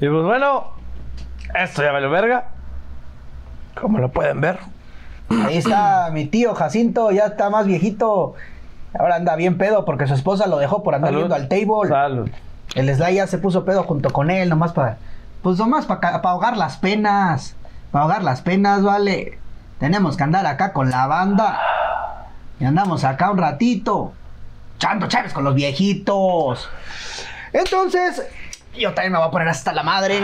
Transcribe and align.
Y 0.00 0.08
pues 0.08 0.24
bueno, 0.24 0.68
esto 1.54 1.82
ya 1.82 1.92
vale 1.92 2.08
verga. 2.08 2.48
Como 3.78 3.98
lo 3.98 4.10
pueden 4.10 4.40
ver. 4.40 4.58
Ahí 5.28 5.58
está 5.58 6.10
mi 6.12 6.26
tío 6.26 6.54
Jacinto, 6.54 7.10
ya 7.12 7.26
está 7.26 7.50
más 7.50 7.66
viejito. 7.66 8.34
Ahora 8.98 9.16
anda 9.16 9.36
bien 9.36 9.58
pedo 9.58 9.84
porque 9.84 10.06
su 10.06 10.14
esposa 10.14 10.46
lo 10.46 10.58
dejó 10.58 10.82
por 10.82 10.94
andar 10.94 11.10
Salud. 11.10 11.20
viendo 11.20 11.34
al 11.36 11.48
table. 11.48 11.88
Salud. 11.88 12.30
El 12.74 12.94
Sly 12.94 13.14
ya 13.14 13.26
se 13.26 13.38
puso 13.38 13.64
pedo 13.64 13.84
junto 13.84 14.10
con 14.10 14.30
él, 14.30 14.48
nomás 14.48 14.72
para. 14.72 14.98
Pues 15.42 15.58
nomás 15.58 15.86
para 15.86 16.16
ahogar 16.16 16.56
las 16.56 16.76
penas. 16.78 17.54
Para 17.92 18.02
ahogar 18.04 18.22
las 18.22 18.40
penas, 18.40 18.82
vale. 18.82 19.38
Tenemos 19.78 20.16
que 20.16 20.22
andar 20.22 20.46
acá 20.46 20.72
con 20.72 20.90
la 20.90 21.06
banda. 21.06 21.60
Y 22.58 22.64
andamos 22.64 23.04
acá 23.04 23.30
un 23.30 23.38
ratito. 23.38 24.12
Chando 24.78 25.08
Chávez 25.08 25.32
con 25.32 25.44
los 25.44 25.54
viejitos. 25.54 26.68
Entonces, 27.52 28.26
yo 28.78 28.92
también 28.94 29.12
me 29.12 29.18
voy 29.18 29.28
a 29.28 29.30
poner 29.30 29.48
hasta 29.48 29.72
la 29.72 29.82
madre. 29.82 30.20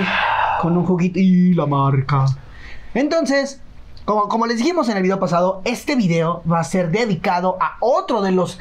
Con 0.60 0.76
un 0.76 0.84
juguito. 0.86 1.18
Y 1.18 1.54
la 1.54 1.66
marca. 1.66 2.24
Entonces, 2.94 3.60
como, 4.04 4.28
como 4.28 4.46
les 4.46 4.58
dijimos 4.58 4.88
en 4.88 4.96
el 4.96 5.02
video 5.02 5.18
pasado, 5.20 5.60
este 5.64 5.96
video 5.96 6.42
va 6.50 6.60
a 6.60 6.64
ser 6.64 6.90
dedicado 6.90 7.56
a 7.60 7.76
otro 7.80 8.22
de 8.22 8.32
los 8.32 8.58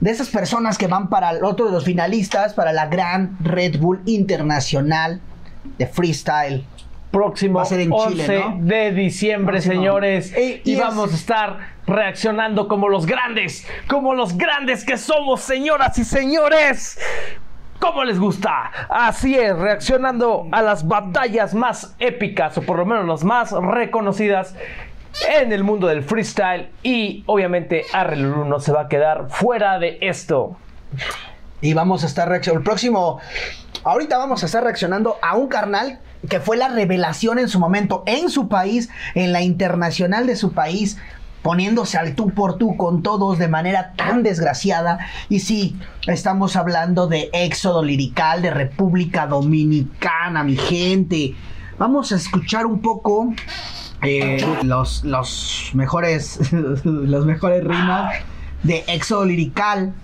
de 0.00 0.10
esas 0.10 0.28
personas 0.28 0.76
que 0.76 0.88
van 0.88 1.08
para 1.08 1.30
el 1.30 1.42
otro 1.42 1.64
de 1.66 1.72
los 1.72 1.84
finalistas 1.84 2.52
para 2.52 2.72
la 2.74 2.86
gran 2.86 3.36
Red 3.40 3.78
Bull 3.78 4.02
Internacional 4.04 5.20
de 5.78 5.86
Freestyle. 5.86 6.66
Próximo 7.10 7.56
Va 7.56 7.62
a 7.62 7.66
ser 7.66 7.80
en 7.80 7.92
11 7.92 8.10
Chile, 8.10 8.44
¿no? 8.46 8.56
de 8.60 8.92
diciembre, 8.92 9.52
Próximo. 9.54 9.74
señores. 9.74 10.32
Eh, 10.34 10.60
y 10.64 10.72
y 10.72 10.74
es- 10.74 10.80
vamos 10.80 11.12
a 11.12 11.16
estar 11.16 11.58
reaccionando 11.86 12.68
como 12.68 12.88
los 12.90 13.06
grandes, 13.06 13.66
como 13.88 14.12
los 14.12 14.36
grandes 14.36 14.84
que 14.84 14.98
somos, 14.98 15.40
señoras 15.40 15.96
y 15.98 16.04
señores. 16.04 16.98
¿Cómo 17.78 18.04
les 18.04 18.18
gusta? 18.18 18.70
Así 18.88 19.36
es, 19.36 19.56
reaccionando 19.56 20.48
a 20.52 20.62
las 20.62 20.86
batallas 20.86 21.54
más 21.54 21.94
épicas, 21.98 22.56
o 22.58 22.62
por 22.62 22.78
lo 22.78 22.86
menos 22.86 23.06
las 23.06 23.24
más 23.24 23.52
reconocidas 23.52 24.54
en 25.28 25.52
el 25.52 25.64
mundo 25.64 25.86
del 25.86 26.02
freestyle. 26.02 26.70
Y 26.82 27.22
obviamente 27.26 27.84
Arrelulu 27.92 28.44
no 28.44 28.60
se 28.60 28.72
va 28.72 28.82
a 28.82 28.88
quedar 28.88 29.28
fuera 29.28 29.78
de 29.78 29.98
esto. 30.00 30.56
Y 31.60 31.74
vamos 31.74 32.04
a 32.04 32.06
estar 32.06 32.28
reaccionando. 32.28 32.60
El 32.60 32.64
próximo. 32.64 33.20
Ahorita 33.84 34.18
vamos 34.18 34.42
a 34.42 34.46
estar 34.46 34.64
reaccionando 34.64 35.16
a 35.22 35.36
un 35.36 35.48
carnal 35.48 36.00
que 36.28 36.40
fue 36.40 36.56
la 36.56 36.68
revelación 36.68 37.38
en 37.38 37.48
su 37.48 37.60
momento 37.60 38.02
en 38.06 38.30
su 38.30 38.48
país, 38.48 38.88
en 39.14 39.32
la 39.32 39.42
internacional 39.42 40.26
de 40.26 40.34
su 40.34 40.52
país, 40.52 40.98
poniéndose 41.46 41.96
al 41.96 42.16
tú 42.16 42.30
por 42.30 42.58
tú 42.58 42.76
con 42.76 43.04
todos 43.04 43.38
de 43.38 43.46
manera 43.46 43.92
tan 43.96 44.24
desgraciada. 44.24 44.98
Y 45.28 45.38
sí, 45.38 45.76
estamos 46.08 46.56
hablando 46.56 47.06
de 47.06 47.30
éxodo 47.32 47.84
lirical 47.84 48.42
de 48.42 48.50
República 48.50 49.28
Dominicana, 49.28 50.42
mi 50.42 50.56
gente. 50.56 51.36
Vamos 51.78 52.10
a 52.10 52.16
escuchar 52.16 52.66
un 52.66 52.80
poco 52.80 53.32
eh, 54.02 54.44
los, 54.64 55.04
los 55.04 55.70
mejores 55.72 56.52
los 56.84 57.24
mejores 57.24 57.62
rimas 57.62 58.16
de 58.64 58.82
éxodo 58.88 59.24
lirical. 59.24 59.94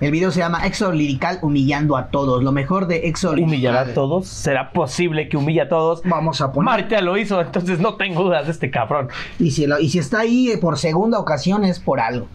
El 0.00 0.12
video 0.12 0.30
se 0.30 0.38
llama 0.38 0.64
Éxodo 0.64 0.92
Lirical 0.92 1.40
humillando 1.42 1.96
a 1.96 2.06
todos. 2.06 2.44
Lo 2.44 2.52
mejor 2.52 2.86
de 2.86 3.08
Éxodo 3.08 3.34
Lirical. 3.34 3.48
¿Humillará 3.54 3.80
a 3.80 3.94
todos? 3.94 4.28
¿Será 4.28 4.70
posible 4.70 5.28
que 5.28 5.36
humille 5.36 5.62
a 5.62 5.68
todos? 5.68 6.02
Vamos 6.04 6.40
a 6.40 6.52
poner. 6.52 6.64
Marta 6.66 7.00
lo 7.00 7.16
hizo, 7.18 7.40
entonces 7.40 7.80
no 7.80 7.96
tengo 7.96 8.22
dudas 8.22 8.46
de 8.46 8.52
este 8.52 8.70
cabrón. 8.70 9.08
Y 9.40 9.50
si, 9.50 9.66
lo- 9.66 9.80
y 9.80 9.88
si 9.88 9.98
está 9.98 10.20
ahí 10.20 10.50
eh, 10.52 10.58
por 10.58 10.78
segunda 10.78 11.18
ocasión 11.18 11.64
es 11.64 11.80
por 11.80 11.98
algo. 11.98 12.28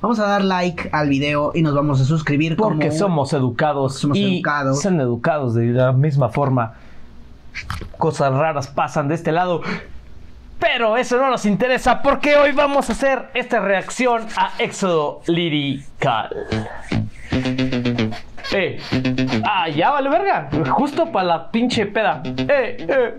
Vamos 0.00 0.20
a 0.20 0.28
dar 0.28 0.44
like 0.44 0.90
al 0.92 1.08
video 1.08 1.50
y 1.54 1.62
nos 1.62 1.74
vamos 1.74 2.00
a 2.00 2.04
suscribir. 2.04 2.54
Porque 2.56 2.86
como- 2.86 2.98
somos 2.98 3.32
educados 3.32 3.98
Somos 3.98 4.16
y 4.16 4.36
educados. 4.36 4.80
son 4.80 5.00
educados 5.00 5.54
de 5.54 5.66
la 5.66 5.90
misma 5.92 6.28
forma. 6.28 6.74
Cosas 7.96 8.32
raras 8.32 8.68
pasan 8.68 9.08
de 9.08 9.16
este 9.16 9.32
lado. 9.32 9.62
Pero 10.60 10.96
eso 10.96 11.16
no 11.18 11.30
nos 11.30 11.46
interesa 11.46 12.02
porque 12.02 12.36
hoy 12.36 12.50
vamos 12.52 12.88
a 12.90 12.92
hacer 12.92 13.28
esta 13.34 13.58
reacción 13.60 14.22
a 14.36 14.52
Éxodo 14.60 15.20
Lirical. 15.26 16.30
Eh. 18.52 18.78
Ah, 19.44 19.68
ya 19.68 19.90
vale 19.90 20.08
verga. 20.08 20.48
Justo 20.70 21.10
para 21.12 21.26
la 21.26 21.50
pinche 21.50 21.86
peda. 21.86 22.22
Eh, 22.24 22.86
eh. 22.88 23.14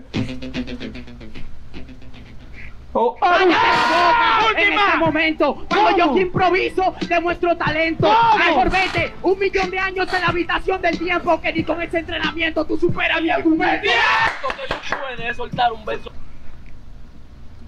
Oh, 2.92 3.16
ah. 3.22 3.38
En 4.56 4.72
este 4.72 4.96
momento, 4.98 5.64
cuando 5.68 5.96
yo 5.96 6.14
que 6.14 6.22
improviso, 6.22 6.94
demuestro 7.08 7.56
talento. 7.56 8.12
Mejor 8.36 8.70
vete 8.70 9.14
un 9.22 9.38
millón 9.38 9.70
de 9.70 9.78
años 9.78 10.12
en 10.12 10.20
la 10.20 10.26
habitación 10.26 10.82
del 10.82 10.98
tiempo 10.98 11.40
que 11.40 11.52
ni 11.52 11.62
con 11.62 11.80
ese 11.80 12.00
entrenamiento 12.00 12.64
tú 12.64 12.76
superas 12.76 13.22
mi 13.22 13.30
argumento. 13.30 13.88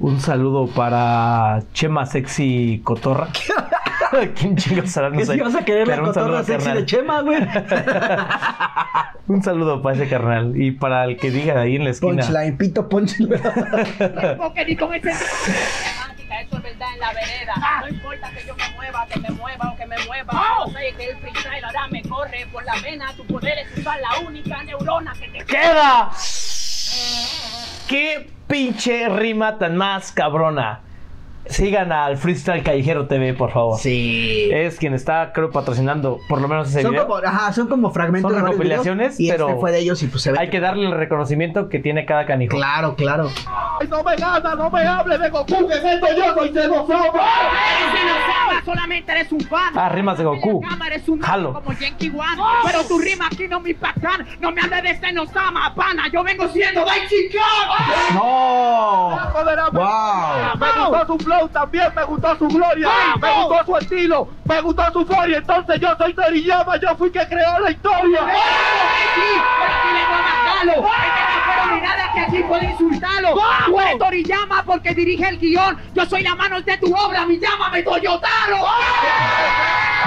Un 0.00 0.20
saludo 0.20 0.66
para 0.66 1.62
Chema 1.72 2.04
Sexy 2.04 2.81
Cotorra. 2.82 3.28
¿Quién 4.38 4.56
chingados 4.56 4.90
será? 4.90 5.10
No 5.10 5.18
Que 5.18 5.26
sé. 5.26 5.34
si 5.34 5.40
vas 5.40 5.54
a 5.54 5.64
querer 5.64 5.88
la 5.88 5.94
Pero 5.96 6.06
cotorra 6.06 6.42
sexy 6.44 6.66
carnal. 6.66 6.80
de 6.80 6.86
Chema, 6.86 7.20
güey. 7.22 7.40
Un 9.28 9.42
saludo 9.42 9.80
para 9.82 9.96
ese 9.96 10.08
carnal. 10.08 10.52
Y 10.60 10.72
para 10.72 11.04
el 11.04 11.16
que 11.16 11.30
diga 11.30 11.60
ahí 11.60 11.76
en 11.76 11.84
la 11.84 11.90
esquina. 11.90 12.22
Punchline, 12.22 12.56
pito 12.58 12.88
punchline. 12.88 13.40
Tiempo 13.98 14.52
que 14.54 14.64
ni 14.66 14.76
con 14.76 14.94
ese 14.94 15.08
Matemática, 15.10 16.40
Eso 16.40 16.56
es 16.56 16.62
verdad 16.62 16.88
en 16.94 17.00
la 17.00 17.12
vereda. 17.12 17.54
No 17.80 17.88
importa 17.88 18.30
que 18.30 18.46
yo 18.46 18.54
me 18.56 18.70
mueva, 18.76 19.06
que 19.06 19.20
me 19.20 19.30
mueva 19.30 19.70
o 19.72 19.76
que 19.76 19.86
me 19.86 19.96
mueva. 20.06 20.32
Yo 20.66 20.72
sé 20.72 20.94
que 20.96 21.10
el 21.10 21.16
freestyle 21.18 21.64
ahora 21.64 21.86
me 21.88 22.02
corre 22.02 22.46
por 22.52 22.64
la 22.64 22.74
vena. 22.82 23.12
Tu 23.16 23.24
poder 23.26 23.58
es 23.58 23.78
usar 23.78 23.98
la 24.00 24.28
única 24.28 24.62
neurona 24.64 25.12
que 25.18 25.28
te 25.28 25.44
¡Queda! 25.44 26.10
¡Qué 27.88 28.30
pinche 28.46 29.08
rima 29.08 29.56
tan 29.58 29.76
más 29.76 30.12
cabrona! 30.12 30.80
Sigan 31.47 31.92
al 31.92 32.16
Freestyle 32.16 32.62
Callejero 32.62 33.06
TV, 33.08 33.34
por 33.34 33.50
favor. 33.50 33.78
Sí. 33.78 34.48
Es 34.53 34.78
quien 34.78 34.94
está, 34.94 35.32
creo, 35.32 35.50
patrocinando 35.50 36.19
por 36.28 36.41
lo 36.41 36.48
menos 36.48 36.69
ese 36.69 36.82
Son 36.82 36.92
video. 36.92 37.06
como, 37.06 37.19
ajá, 37.26 37.53
son 37.53 37.66
como 37.69 37.91
fragmentos 37.91 38.30
Son 38.30 38.38
de 38.38 38.42
varios 38.42 38.60
videos, 38.60 38.86
recopilaciones, 38.86 39.20
y 39.20 39.28
pero 39.30 39.48
este 39.48 39.60
fue 39.60 39.72
de 39.72 39.78
ellos 39.81 40.02
y 40.02 40.06
pues 40.06 40.22
se 40.22 40.32
ve. 40.32 40.38
Hay 40.38 40.50
que 40.50 40.60
darle 40.60 40.86
el 40.86 40.92
reconocimiento 40.97 41.69
que 41.69 41.78
tiene 41.81 42.06
cada 42.06 42.26
canijo. 42.26 42.56
Claro, 42.56 42.94
claro. 42.94 43.28
No 43.91 44.02
me 44.04 44.16
gana, 44.16 44.54
no 44.54 44.70
me 44.70 44.86
hable 44.86 45.19
de 45.19 45.31
Goku, 45.31 45.69
que 45.69 45.75
esto 45.75 46.06
yo 46.16 46.34
soy. 46.34 46.52
Xenosama, 46.52 48.62
solamente 48.64 49.12
eres 49.12 49.32
un 49.32 49.41
fan. 49.41 49.76
Ah, 49.76 49.88
rimas 49.88 50.19
de 50.19 50.25
Goku. 50.25 50.62
Eres 50.86 51.08
un 51.08 51.20
Jalo. 51.20 51.52
como 51.54 51.72
Yankee 51.72 52.10
One. 52.10 52.42
Pero 52.64 52.84
tu 52.84 52.98
rima 52.98 53.26
aquí 53.26 53.48
no 53.48 53.60
me 53.60 53.70
impactan. 53.70 54.26
No 54.41 54.52
me 54.52 54.60
hables 54.60 54.82
de 54.82 54.94
Xenosama, 55.06 55.75
pana. 55.75 56.04
Yo 56.12 56.22
vengo 56.22 56.47
siendo 56.48 56.84
Daichi 56.84 57.28
Khan. 57.32 58.14
¡No! 58.14 59.19
¡Wow! 59.72 60.58
Me 60.58 60.66
gustó 60.91 61.06
su 61.06 61.19
flow 61.32 61.48
también, 61.48 61.93
me 61.94 62.04
gustó 62.04 62.37
su 62.37 62.48
gloria, 62.48 62.88
me 63.20 63.43
gustó 63.43 63.65
su 63.65 63.76
estilo, 63.76 64.28
me 64.44 64.60
gustó 64.60 64.93
su 64.93 65.04
gloria. 65.04 65.38
Entonces 65.38 65.81
yo 65.81 65.88
soy 65.97 66.15
Toriyama, 66.15 66.76
yo 66.76 66.97
fui 66.97 67.10
que 67.10 67.26
creó 67.26 67.59
la 67.60 67.70
historia. 67.70 68.20
Sí, 69.15 69.41
por 71.80 71.80
aquí 71.80 71.80
vengo 71.80 71.80
a 71.80 71.80
matarlo. 71.80 71.80
Este 71.80 71.80
no 71.80 71.80
nada 71.80 72.10
que 72.12 72.20
aquí 72.20 72.42
puede 72.42 72.64
insultarlo. 72.70 73.34
Tú 73.66 73.80
eres 73.80 73.98
Toriyama 73.98 74.62
porque 74.64 74.94
dirige 74.94 75.28
el 75.28 75.38
guion. 75.38 75.78
Yo 75.94 76.06
soy 76.06 76.22
la 76.22 76.34
mano 76.34 76.60
de 76.60 76.76
tu 76.78 76.94
obra, 76.94 77.26
mi 77.26 77.38
llámame 77.38 77.82
Toyotaro. 77.82 78.56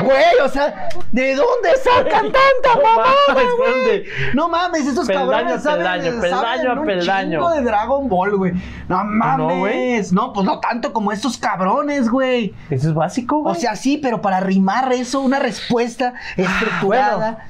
Güey, 0.03 0.39
o 0.43 0.49
sea, 0.49 0.89
¿de 1.13 1.35
dónde 1.35 1.69
sacan 1.81 2.23
tanta 2.31 2.75
No 2.75 2.81
mamada, 2.83 3.49
güey? 3.57 4.03
No 4.33 4.49
mames, 4.49 4.85
estos 4.87 5.07
Peldaño 5.07 5.31
cabrones 5.31 5.63
saben, 5.63 5.77
peldaño, 5.85 6.03
saben 6.03 6.21
peldaño 6.21 6.69
a 6.71 6.73
un 6.81 6.85
peldaño. 6.85 7.29
chingo 7.39 7.49
de 7.51 7.61
Dragon 7.61 8.09
Ball, 8.09 8.35
güey. 8.35 8.53
No 8.89 9.03
mames. 9.05 9.57
güey. 9.57 10.01
No, 10.11 10.33
pues 10.33 10.45
no 10.45 10.59
tanto 10.59 10.91
como 10.91 11.11
estos 11.13 11.37
cabrones, 11.37 12.09
güey. 12.09 12.53
Eso 12.69 12.89
es 12.89 12.93
básico, 12.93 13.37
O 13.37 13.43
güey. 13.43 13.55
sea, 13.55 13.75
sí, 13.77 13.97
pero 13.97 14.21
para 14.21 14.41
rimar 14.41 14.91
eso, 14.91 15.21
una 15.21 15.39
respuesta 15.39 16.13
estructurada. 16.35 17.47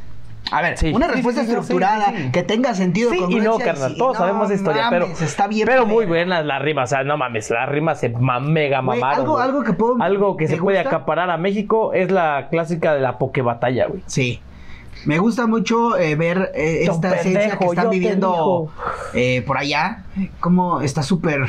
A 0.51 0.61
ver, 0.61 0.77
Sí. 0.77 0.91
una 0.93 1.07
respuesta 1.07 1.41
sí, 1.41 1.47
sí, 1.47 1.53
estructurada 1.53 2.13
que 2.31 2.43
tenga 2.43 2.73
sentido. 2.75 3.09
Sí 3.11 3.19
y 3.29 3.35
no, 3.35 3.57
carnal. 3.57 3.95
Todos 3.97 4.13
No 4.13 4.19
sabemos 4.19 4.51
historia, 4.51 4.87
pero, 4.89 5.05
mames, 5.07 5.21
está 5.21 5.47
bien. 5.47 5.65
pero 5.65 5.85
muy 5.85 6.05
buenas 6.05 6.45
las 6.45 6.61
rimas. 6.61 6.91
O 6.91 6.95
sea, 6.95 7.03
no 7.03 7.17
mames, 7.17 7.49
las 7.49 7.67
rimas 7.67 7.99
se 7.99 8.09
mega 8.09 8.81
mamaron. 8.81 9.21
algo- 9.21 9.39
algo 9.39 9.63
que 9.63 9.73
puedo- 9.73 10.01
Algo 10.01 10.37
que 10.37 10.45
¿te 10.45 10.53
se 10.55 10.57
puede 10.57 10.79
acaparar 10.79 11.29
a 11.31 11.37
México 11.37 11.93
es 11.93 12.11
la 12.11 12.47
clásica 12.51 12.93
de 12.93 13.01
la 13.01 13.17
pokebatalla, 13.17 13.87
güey. 13.87 14.03
Sí. 14.05 14.39
Me 15.05 15.19
gusta 15.19 15.45
mucho 15.45 15.97
eh, 15.97 16.15
ver 16.15 16.51
eh, 16.55 16.83
esta 16.83 17.15
esencia 17.15 17.57
que 17.57 17.65
están 17.65 17.89
viviendo 17.89 18.71
eh, 19.13 19.43
por 19.45 19.57
allá. 19.57 20.03
Como 20.39 20.81
está 20.81 21.03
súper 21.03 21.41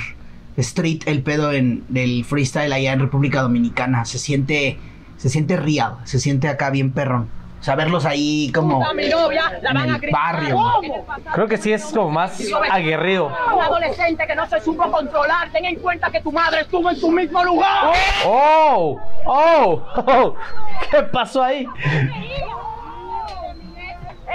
street 0.57 1.03
el 1.07 1.23
pedo 1.23 1.53
en, 1.53 1.85
del 1.89 2.25
freestyle 2.25 2.73
allá 2.73 2.93
en 2.93 3.01
República 3.01 3.43
Dominicana. 3.43 4.05
Se 4.05 4.19
siente, 4.19 4.79
se 5.17 5.29
siente 5.29 5.57
real, 5.57 5.97
se 6.05 6.19
siente 6.19 6.49
acá 6.49 6.71
bien 6.71 6.93
perrón. 6.93 7.29
O 7.67 7.69
sea, 7.69 7.75
verlos 7.75 8.05
ahí 8.07 8.53
como 8.53 8.81
A 8.87 8.95
mi 8.95 9.09
novia 9.09 9.59
la 9.61 9.71
en 9.71 9.75
van 9.75 9.91
a 9.91 9.95
el 9.97 10.01
gritar. 10.01 10.35
barrio. 10.37 10.55
¿Cómo? 10.55 11.05
Creo 11.33 11.49
que 11.49 11.57
sí 11.57 11.73
es 11.73 11.87
como 11.87 12.11
más 12.11 12.41
aguerrido. 12.71 13.27
Un 13.27 13.61
adolescente 13.61 14.25
que 14.25 14.37
no 14.37 14.47
se 14.47 14.61
supo 14.61 14.89
controlar. 14.89 15.51
Ten 15.51 15.65
en 15.65 15.75
cuenta 15.81 16.09
que 16.09 16.21
tu 16.21 16.31
madre 16.31 16.61
estuvo 16.61 16.89
en 16.89 17.01
tu 17.01 17.11
mismo 17.11 17.43
lugar. 17.43 17.93
¡Oh! 18.25 19.01
¡Oh! 19.27 19.83
¡Oh! 19.97 20.35
¿Qué 20.93 21.03
pasó 21.03 21.43
ahí? 21.43 21.67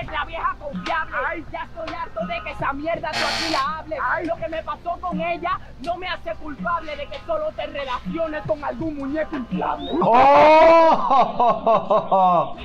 Es 0.01 0.11
la 0.11 0.25
vieja 0.25 0.55
confiable. 0.59 1.45
Ya 1.51 1.63
estoy 1.63 1.95
harto 1.95 2.25
de 2.25 2.41
que 2.43 2.51
esa 2.51 2.73
mierda 2.73 3.11
tú 3.11 3.19
aquí 3.19 3.51
la 3.51 3.77
hables. 3.77 3.99
Lo 4.27 4.35
que 4.37 4.47
me 4.47 4.63
pasó 4.63 4.97
con 4.99 5.21
ella 5.21 5.59
no 5.81 5.97
me 5.97 6.07
hace 6.07 6.33
culpable 6.35 6.95
de 6.95 7.07
que 7.07 7.19
solo 7.25 7.51
te 7.55 7.67
relaciones 7.67 8.41
con 8.47 8.63
algún 8.63 8.97
muñeco 8.97 9.35
inflable. 9.35 9.91
¡Oh! 10.01 10.17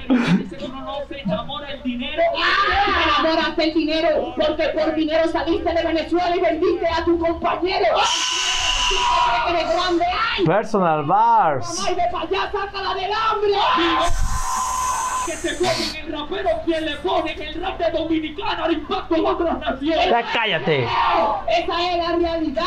Uno 0.09 0.81
no 0.83 0.97
se 1.09 1.21
enamora 1.21 1.71
el 1.71 1.83
dinero. 1.83 2.23
Enamoras 3.23 3.57
del 3.57 3.75
dinero 3.75 4.35
porque 4.37 4.69
por 4.69 4.95
dinero 4.95 5.29
saliste 5.29 5.73
de 5.73 5.83
Venezuela 5.83 6.37
y 6.37 6.41
vendiste 6.41 6.89
a 6.89 7.05
tu 7.05 7.19
compañero. 7.19 7.87
Eres. 9.49 9.67
Personal 10.47 11.05
Bars. 11.05 11.85
Ay, 11.87 11.95
de 11.95 12.03
para 12.13 12.25
allá, 12.25 12.51
sácala 12.53 12.95
del 12.95 13.11
hambre. 13.13 13.53
Que 15.27 15.33
se 15.33 15.57
comen 15.57 15.97
el 15.97 16.13
rapero 16.13 16.51
quien 16.65 16.87
le 16.87 16.97
pone 16.99 17.35
que 17.35 17.49
el 17.49 17.61
rap 17.61 17.79
de 17.79 17.91
dominicano 17.91 18.65
al 18.65 18.73
impacto 18.75 19.17
en 19.17 19.27
otras 19.27 19.59
naciones. 19.59 20.09
Ya 20.09 20.23
cállate. 20.33 20.85
Esa 20.85 21.91
es 21.91 21.99
la 21.99 22.17
realidad. 22.17 22.65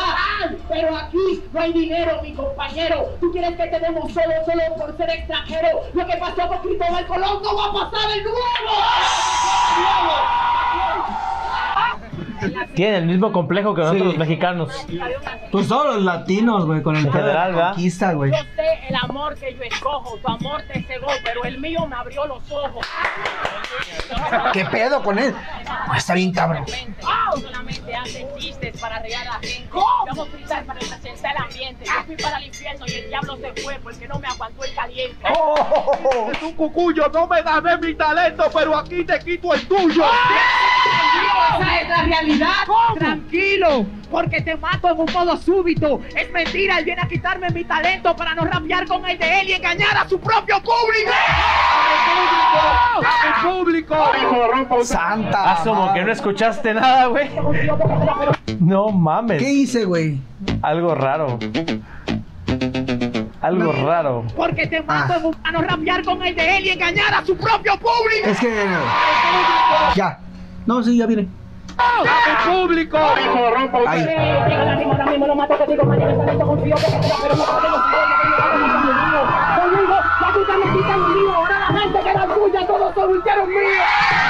Pero 0.68 0.94
aquí 0.94 1.42
no 1.52 1.60
hay 1.60 1.72
dinero, 1.72 2.20
mi 2.22 2.34
compañero. 2.34 3.16
Tú 3.18 3.32
quieres 3.32 3.56
que 3.56 3.66
te 3.66 3.80
demos 3.80 4.12
solo, 4.12 4.32
solo 4.44 4.62
por 4.76 4.94
ser 4.98 5.08
extranjero. 5.08 5.68
Lo 5.94 6.06
que 6.06 6.16
pasó 6.18 6.48
con 6.48 6.58
Cristóbal 6.58 7.06
Colón 7.06 7.42
no 7.42 7.56
va 7.56 7.64
a 7.64 7.90
pasar 7.90 8.10
de 8.10 8.22
nuevo. 8.22 8.40
Tiene 12.74 12.96
el 12.98 13.06
mismo 13.06 13.32
complejo 13.32 13.74
que 13.74 13.80
nosotros 13.82 14.02
Sí. 14.02 14.08
los 14.08 14.18
mexicanos. 14.18 14.86
Pues 15.50 15.68
todos 15.68 15.94
los 15.96 16.02
latinos, 16.04 16.64
güey, 16.66 16.82
con 16.82 16.96
el 16.96 17.06
En 17.06 17.12
de 17.12 17.18
general, 17.18 17.52
conquista, 17.54 18.12
güey. 18.12 18.30
Yo 18.30 18.38
sé 18.56 18.78
el 18.88 18.96
amor 18.96 19.34
que 19.36 19.54
yo 19.54 19.62
escojo. 19.62 20.16
Tu 20.18 20.28
amor 20.28 20.62
te 20.72 20.82
cegó, 20.84 21.08
pero 21.24 21.44
el 21.44 21.58
mío 21.60 21.86
me 21.86 21.96
abrió 21.96 22.26
los 22.26 22.50
ojos. 22.50 22.86
¿Qué 24.52 24.64
pedo 24.66 25.02
con 25.02 25.18
él? 25.18 25.34
Oh, 25.90 25.94
está 25.94 26.14
bien 26.14 26.32
cabrón. 26.32 26.64
Solamente 27.40 27.94
hacen 27.94 28.26
chistes 28.38 28.80
para 28.80 28.98
regar 29.00 29.22
a 29.22 29.32
la 29.32 29.38
gente. 29.40 29.68
Vamos 29.72 30.28
a 30.28 30.30
fritar 30.30 30.64
para 30.64 30.80
representar 30.80 31.32
el 31.36 31.42
ambiente. 31.44 31.84
Yo 31.84 32.04
fui 32.06 32.16
para 32.16 32.38
el 32.38 32.46
infierno 32.46 32.84
y 32.88 32.92
el 32.92 33.08
diablo 33.08 33.36
se 33.36 33.62
fue 33.62 33.78
porque 33.82 34.08
no 34.08 34.18
me 34.18 34.28
aguantó 34.28 34.64
el 34.64 34.74
caliente. 34.74 35.26
Es 36.32 36.42
un 36.42 36.52
cucuyo, 36.54 37.08
no 37.12 37.26
me 37.26 37.42
gané 37.42 37.76
mi 37.78 37.94
talento, 37.94 38.44
pero 38.52 38.76
aquí 38.76 39.04
te 39.04 39.18
quito 39.20 39.54
el 39.54 39.66
tuyo. 39.68 40.04
Esa 41.60 41.80
es 41.80 41.88
la 41.88 42.02
realidad. 42.02 42.52
Tranquilo, 42.98 43.86
porque 44.10 44.40
te 44.40 44.56
mato 44.56 44.88
en 44.90 45.00
un 45.00 45.12
modo 45.12 45.36
súbito. 45.36 46.00
Es 46.16 46.30
mentira, 46.32 46.78
él 46.78 46.84
viene 46.84 47.02
a 47.02 47.08
quitarme 47.08 47.48
mi 47.50 47.64
talento 47.64 48.14
para 48.16 48.34
no 48.34 48.44
rapear 48.44 48.86
con 48.86 49.06
el 49.08 49.18
de 49.18 49.40
él 49.40 49.48
y 49.50 49.52
engañar 49.54 49.96
a 49.96 50.08
su 50.08 50.18
propio 50.20 50.56
público. 50.56 51.10
¡A 53.02 53.42
mi 53.44 53.50
público! 53.50 53.96
Santa. 54.84 55.52
Asumo 55.52 55.92
que 55.94 56.02
no 56.02 56.12
escuchaste 56.12 56.74
nada, 56.74 57.06
güey. 57.06 57.28
No 58.58 58.88
mames. 58.88 59.42
¿Qué 59.42 59.50
hice, 59.50 59.84
güey? 59.84 60.18
Algo 60.62 60.94
raro. 60.94 61.38
Algo 63.42 63.72
raro. 63.72 64.24
Porque 64.36 64.66
te 64.66 64.82
mato 64.82 65.14
Ah. 65.14 65.16
en 65.18 65.24
un 65.26 65.34
para 65.34 65.52
no 65.52 65.62
rapear 65.62 66.04
con 66.04 66.22
el 66.22 66.34
de 66.34 66.56
él 66.58 66.66
y 66.66 66.70
engañar 66.70 67.14
a 67.14 67.24
su 67.24 67.36
propio 67.36 67.72
público. 67.78 68.26
Es 68.26 68.38
que. 68.38 68.66
Ya. 69.94 70.18
No, 70.70 70.84
sí, 70.84 70.96
ya 70.96 71.06
viene. 71.06 71.26
¡A 71.78 72.04
mi 72.04 72.54
público! 72.54 72.96
Ahí. 72.96 73.24
Ahora 73.24 73.66
Conmigo, 79.56 79.96
la 80.20 80.32
puta 80.32 80.54
me 80.58 80.66
quita 80.72 80.96
mi 80.96 81.14
lío, 81.14 81.34
ahora 81.34 81.58
la 81.58 81.66
gente 81.80 81.98
que 81.98 82.10
era 82.10 82.24
tuya, 82.28 82.66
todos 82.68 82.94
son 82.94 83.10
míos. 83.48 84.29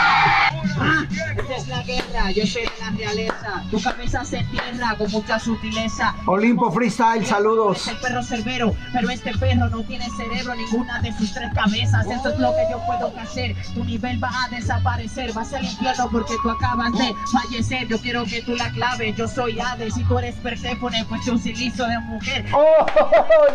Yo 2.34 2.46
soy 2.46 2.62
de 2.62 2.70
la 2.80 2.90
realeza. 2.90 3.64
Tu 3.70 3.80
cabeza 3.80 4.24
se 4.24 4.38
entierra 4.38 4.94
con 4.96 5.10
mucha 5.10 5.38
sutileza. 5.38 6.14
Olimpo 6.26 6.70
Freestyle, 6.70 7.22
Es 7.22 7.28
saludos. 7.28 7.88
el 7.88 7.96
perro 7.98 8.22
cerbero, 8.22 8.74
pero 8.92 9.10
este 9.10 9.36
perro 9.38 9.68
no 9.68 9.82
tiene 9.82 10.06
cerebro 10.16 10.54
ninguna 10.54 11.00
de 11.00 11.12
sus 11.16 11.32
tres 11.32 11.52
cabezas. 11.54 12.06
Esto 12.06 12.30
es 12.30 12.38
lo 12.38 12.52
que 12.54 12.66
yo 12.70 12.80
puedo 12.86 13.12
hacer. 13.20 13.56
Tu 13.74 13.84
nivel 13.84 14.22
va 14.22 14.30
a 14.44 14.48
desaparecer, 14.48 15.32
vas 15.32 15.52
al 15.52 15.64
infierno 15.64 16.08
porque 16.10 16.34
tú 16.42 16.50
acabas 16.50 16.92
de 16.92 17.14
fallecer. 17.32 17.88
Yo 17.88 17.98
quiero 17.98 18.24
que 18.24 18.42
tú 18.42 18.54
la 18.56 18.70
claves. 18.70 19.16
Yo 19.16 19.26
soy 19.28 19.58
Hades, 19.58 19.94
si 19.94 20.04
tú 20.04 20.18
eres 20.18 20.36
Perséfone, 20.36 21.04
pues 21.06 21.24
yo 21.26 21.34
utilizo 21.34 21.86
de 21.86 21.98
mujer. 22.00 22.46
¡Oh! 22.52 22.86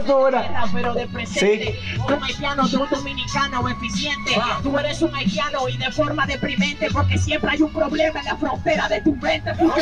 buena. 0.21 0.41
Guerra, 0.41 0.63
pero 0.73 0.93
de 0.93 1.07
presente. 1.07 1.79
Un 2.07 2.23
haitiano, 2.23 2.67
tú 2.67 2.83
un 2.83 2.89
dominicano 2.89 3.67
eficiente. 3.69 4.31
Tú 4.63 4.77
eres 4.77 5.01
un 5.01 5.13
haitiano 5.15 5.67
y 5.69 5.77
de 5.77 5.91
forma 5.91 6.25
deprimente 6.25 6.89
porque 6.91 7.17
siempre 7.17 7.51
hay 7.51 7.61
un 7.61 7.71
problema 7.71 8.19
en 8.19 8.25
la 8.25 8.35
frontera 8.37 8.64
de 8.65 9.01
tu 9.01 9.15
mente. 9.17 9.53
Porque 9.59 9.81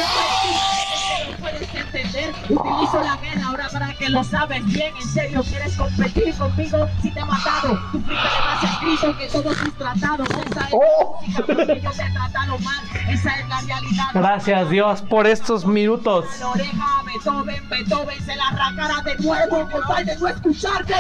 no 1.31 1.37
puedes 1.37 1.61
entender. 1.73 2.33
Utilizo 2.49 3.01
la 3.01 3.15
guerra 3.17 3.47
ahora 3.47 3.69
para 3.71 3.93
que 3.93 4.09
lo 4.09 4.23
sabes 4.25 4.65
bien. 4.65 4.93
En 4.95 5.07
serio, 5.07 5.41
¿quieres 5.43 5.75
competir 5.77 6.35
conmigo? 6.35 6.87
Si 7.01 7.09
te 7.11 7.19
he 7.19 7.25
matado, 7.25 7.79
tú 7.91 8.01
fuiste 8.01 8.13
más 8.13 8.63
escrito 8.63 9.17
que 9.17 9.27
todos 9.27 9.57
tus 9.57 9.77
tratados. 9.77 10.27
Esa 10.29 10.65
es 10.67 10.73
Oh. 10.73 11.19
la 11.21 11.27
música 11.27 11.91
te 11.91 12.01
he 12.03 12.11
tratado 12.11 12.59
mal. 12.59 12.83
Esa 13.09 13.35
es 13.39 13.47
la 13.47 13.61
realidad. 13.61 14.05
Gracias 14.13 14.69
Dios 14.69 15.01
por 15.03 15.27
estos 15.27 15.65
minutos. 15.65 16.25
La 16.39 16.49
oreja 16.49 16.99
a 16.99 17.03
Beethoven, 17.03 17.69
Beethoven 17.69 18.25
se 18.25 18.35
la 18.35 18.47
arrancará 18.49 19.01
de 19.01 19.15
nuevo 19.19 19.69
por 19.69 19.87
tal 19.87 20.05
de 20.05 20.15
no 20.17 20.27
escucharte. 20.27 20.93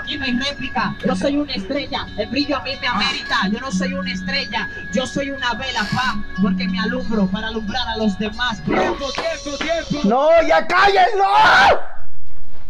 Aquí 0.00 0.16
no 0.16 0.24
hay 0.24 0.38
réplica, 0.38 0.94
yo 1.04 1.14
soy 1.14 1.36
una 1.36 1.52
estrella, 1.52 2.06
el 2.16 2.28
brillo 2.28 2.56
a 2.56 2.62
mí 2.62 2.72
me 2.80 2.86
amerita, 2.86 3.36
yo 3.50 3.60
no 3.60 3.70
soy 3.70 3.92
una 3.92 4.12
estrella, 4.12 4.68
yo 4.92 5.06
soy 5.06 5.30
una 5.30 5.54
vela, 5.54 5.80
pa, 5.94 6.16
porque 6.40 6.66
me 6.66 6.80
alumbro 6.80 7.26
para 7.26 7.48
alumbrar 7.48 7.86
a 7.88 7.96
los 7.96 8.18
demás. 8.18 8.62
¡Tiempo, 8.64 9.06
tiempo, 9.12 9.58
tiempo! 9.58 10.08
¡No, 10.08 10.28
ya 10.46 10.66
cállenlo! 10.66 11.80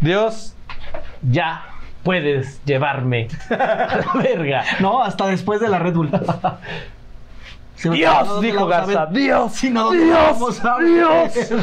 Dios, 0.01 0.55
ya 1.23 1.65
puedes 2.03 2.65
llevarme 2.65 3.29
a 3.51 4.01
la 4.05 4.13
verga. 4.21 4.65
No, 4.81 5.03
hasta 5.03 5.27
después 5.27 5.61
de 5.61 5.69
la 5.69 5.79
Red 5.79 5.95
Bull. 5.95 6.11
No, 6.11 7.93
Dios, 7.93 8.29
¿dónde 8.29 8.47
dijo 8.47 8.67
Garza. 8.67 9.07
Dios, 9.07 9.53
Sí, 9.55 9.71
no, 9.71 9.85
¿dónde 9.85 10.07
la 10.07 10.07
Dios, 10.07 10.33
vamos 10.33 10.65
a 10.65 10.77
ver? 10.77 10.87
Dios. 10.87 11.63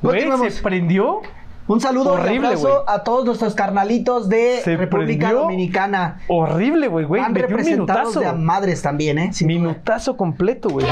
Güey, 0.00 0.50
se 0.50 0.62
prendió. 0.62 1.22
Un 1.68 1.80
saludo 1.80 2.14
y 2.16 2.20
Horrible, 2.20 2.46
abrazo 2.48 2.68
güey. 2.68 2.82
a 2.88 3.04
todos 3.04 3.24
nuestros 3.24 3.54
carnalitos 3.54 4.28
de 4.28 4.60
Se 4.64 4.76
República. 4.76 5.32
Dominicana. 5.32 6.18
Horrible, 6.28 6.88
güey, 6.88 7.04
güey. 7.04 7.22
Han 7.22 7.34
representados 7.34 8.14
de 8.18 8.26
a 8.26 8.32
madres 8.32 8.82
también, 8.82 9.18
¿eh? 9.18 9.32
Sin 9.32 9.48
duda. 9.48 9.58
Minutazo 9.60 10.16
completo, 10.16 10.68
güey. 10.70 10.84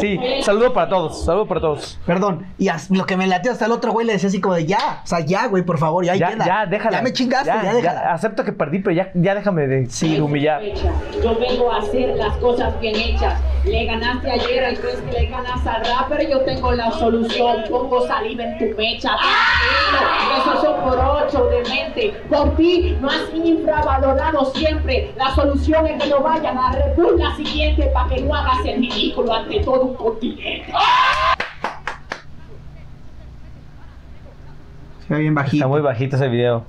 Sí. 0.00 0.18
Saludo 0.42 0.72
para 0.72 0.88
todos. 0.88 1.24
Saludo 1.24 1.46
para 1.46 1.60
todos. 1.60 1.98
Perdón, 2.06 2.46
y 2.58 2.68
lo 2.90 3.06
que 3.06 3.16
me 3.16 3.26
latió 3.26 3.50
hasta 3.52 3.66
el 3.66 3.72
otro 3.72 3.92
güey 3.92 4.06
le 4.06 4.12
decía 4.14 4.28
así 4.28 4.40
como 4.40 4.54
de 4.54 4.66
ya, 4.66 5.00
o 5.02 5.06
sea, 5.06 5.20
ya, 5.20 5.46
güey, 5.46 5.62
por 5.64 5.78
favor, 5.78 6.04
ya, 6.04 6.14
Ya, 6.14 6.28
queda. 6.28 6.46
ya, 6.46 6.66
déjala. 6.66 6.98
Ya 6.98 7.02
me 7.02 7.12
chingaste, 7.12 7.48
ya, 7.48 7.74
déjala. 7.74 8.12
acepto 8.12 8.44
que 8.44 8.52
perdí, 8.52 8.78
pero 8.78 8.94
ya, 8.94 9.10
ya 9.14 9.34
déjame 9.34 9.66
de 9.66 9.86
Sí. 9.90 10.14
de 10.14 10.22
humillar. 10.22 10.62
Yo 11.22 11.36
vengo 11.38 11.72
a 11.72 11.78
hacer 11.78 12.16
las 12.16 12.36
cosas 12.36 12.78
bien 12.80 12.94
hechas. 12.96 13.40
Le 13.64 13.84
ganaste 13.86 14.30
ayer 14.30 14.64
al 14.64 14.76
juez 14.76 15.00
que 15.10 15.20
le 15.22 15.26
ganas 15.26 15.66
al 15.66 15.84
rap, 15.84 16.06
pero 16.08 16.22
yo 16.30 16.40
tengo 16.44 16.72
la 16.72 16.90
solución. 16.92 17.62
Pongo 17.68 18.06
saliva 18.06 18.44
en 18.44 18.58
tu 18.58 18.76
mecha. 18.76 19.08
Tranquilo, 19.08 20.03
esos 20.38 20.60
son 20.60 20.80
por 20.82 20.98
ocho 20.98 21.46
de 21.46 21.62
mente. 21.68 22.22
Por 22.28 22.56
ti 22.56 22.96
no 23.00 23.08
has 23.08 23.32
infravalorado 23.34 24.44
siempre. 24.46 25.12
La 25.16 25.34
solución 25.34 25.86
es 25.86 26.02
que 26.02 26.08
no 26.10 26.20
vayan 26.20 26.56
a 26.58 26.72
la 26.72 27.36
siguiente 27.36 27.90
para 27.92 28.08
que 28.08 28.22
no 28.22 28.34
hagas 28.34 28.64
el 28.64 28.80
ridículo 28.80 29.32
ante 29.32 29.60
todo 29.60 29.82
un 29.82 29.94
continente. 29.94 30.72
Se 35.06 35.14
ve 35.14 35.20
bien 35.20 35.34
bajito. 35.34 35.56
Está 35.56 35.68
muy 35.68 35.80
bajito 35.80 36.16
ese 36.16 36.28
video. 36.28 36.64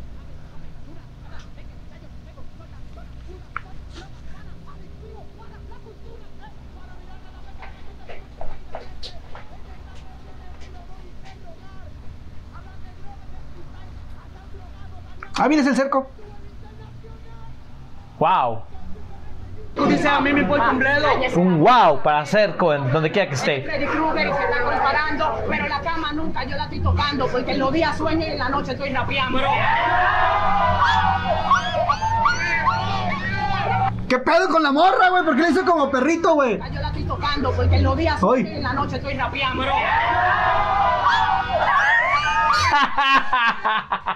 Ah, 15.38 15.50
mira, 15.50 15.62
es 15.62 15.68
el 15.68 15.76
cerco. 15.76 16.10
Wow. 18.20 18.62
Tú 19.76 19.86
dices 19.88 20.06
a 20.06 20.22
mí 20.22 20.32
me 20.32 20.40
importa 20.42 20.70
un 20.70 20.80
bledo. 20.80 21.08
Un 21.36 21.60
wow 21.60 22.02
para 22.02 22.20
hacer 22.20 22.56
con 22.56 22.90
donde 22.94 23.12
quiera 23.12 23.28
que 23.28 23.36
esté. 23.36 23.64
Freddy 23.64 23.86
Krueger 23.86 24.28
y 24.28 24.34
se 24.34 24.44
está 24.44 24.62
comparando, 24.64 25.44
pero 25.50 25.68
la 25.68 25.82
cama 25.82 26.14
nunca 26.14 26.46
yo 26.46 26.56
la 26.56 26.64
estoy 26.64 26.80
tocando, 26.80 27.28
porque 27.28 27.52
en 27.52 27.60
los 27.60 27.74
días 27.74 27.98
sueño 27.98 28.26
y 28.26 28.30
en 28.30 28.38
la 28.40 28.48
noche 28.48 28.72
estoy 28.72 28.94
rapeando. 28.94 29.40
¿Qué 34.08 34.20
pedo 34.20 34.48
con 34.48 34.64
la 34.64 34.72
morra, 34.72 35.10
güey? 35.10 35.26
¿Por 35.26 35.36
qué 35.36 35.42
le 35.42 35.50
hizo 35.50 35.66
como 35.66 35.92
perrito, 35.92 36.36
güey? 36.36 36.58
Yo 36.58 36.80
la 36.80 36.88
estoy 36.88 37.04
tocando, 37.04 37.52
porque 37.52 37.76
en 37.76 37.84
los 37.84 37.98
días 37.98 38.24
Hoy. 38.24 38.44
sueño 38.44 38.54
y 38.54 38.58
en 38.58 38.64
la 38.64 38.74
noche 38.74 38.96
estoy 38.96 39.16
rapeando. 39.16 39.66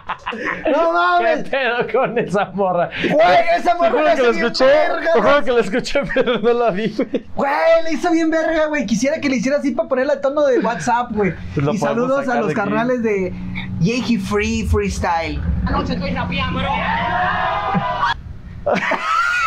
No 0.32 1.18
¿Qué 1.18 1.24
mames. 1.26 1.50
pedo 1.50 1.88
con 1.92 2.18
esa 2.18 2.46
morra? 2.54 2.90
Güey, 3.02 3.38
esa 3.58 3.76
morra 3.76 4.16
que 4.16 4.22
la 4.22 4.30
bien 4.32 4.46
escuché. 4.46 4.66
verga, 4.66 5.44
que 5.44 5.52
la 5.52 5.60
escuché, 5.62 6.00
pero 6.14 6.40
no 6.40 6.54
la 6.54 6.72
vi, 6.72 6.94
güey. 6.96 7.26
Güey, 7.36 7.84
le 7.86 7.94
hizo 7.94 8.12
bien 8.12 8.30
verga, 8.30 8.68
güey. 8.68 8.86
Quisiera 8.86 9.20
que 9.20 9.30
le 9.30 9.38
hiciera 9.38 9.58
así 9.58 9.72
para 9.72 9.90
ponerle 9.90 10.14
el 10.14 10.22
tono 10.22 10.46
de 10.46 10.60
WhatsApp, 10.60 11.12
güey. 11.12 11.34
Pues 11.54 11.66
lo 11.66 11.74
y 11.74 11.78
saludos 11.78 12.28
a 12.28 12.42
los 12.42 12.54
carnales 12.54 13.04
de 13.04 13.34
Yeji 13.80 14.18
Free 14.18 14.68
Freestyle. 14.68 15.42
Anoche 15.66 15.94
estoy 15.94 16.12
rapeando. 16.12 16.60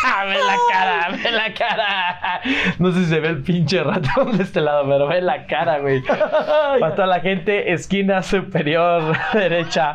Ve 0.26 0.34
la 0.34 0.56
cara, 0.70 1.08
ve 1.10 1.30
la 1.30 1.54
cara. 1.54 2.40
No 2.78 2.92
sé 2.92 3.04
si 3.04 3.06
se 3.06 3.20
ve 3.20 3.28
el 3.28 3.42
pinche 3.42 3.82
ratón 3.82 4.36
de 4.36 4.42
este 4.42 4.60
lado, 4.60 4.84
pero 4.88 5.06
ve 5.08 5.20
la 5.20 5.46
cara, 5.46 5.78
güey. 5.78 6.02
Para 6.80 6.94
toda 6.94 7.06
la 7.06 7.20
gente, 7.20 7.72
esquina 7.72 8.22
superior 8.22 9.16
derecha. 9.32 9.94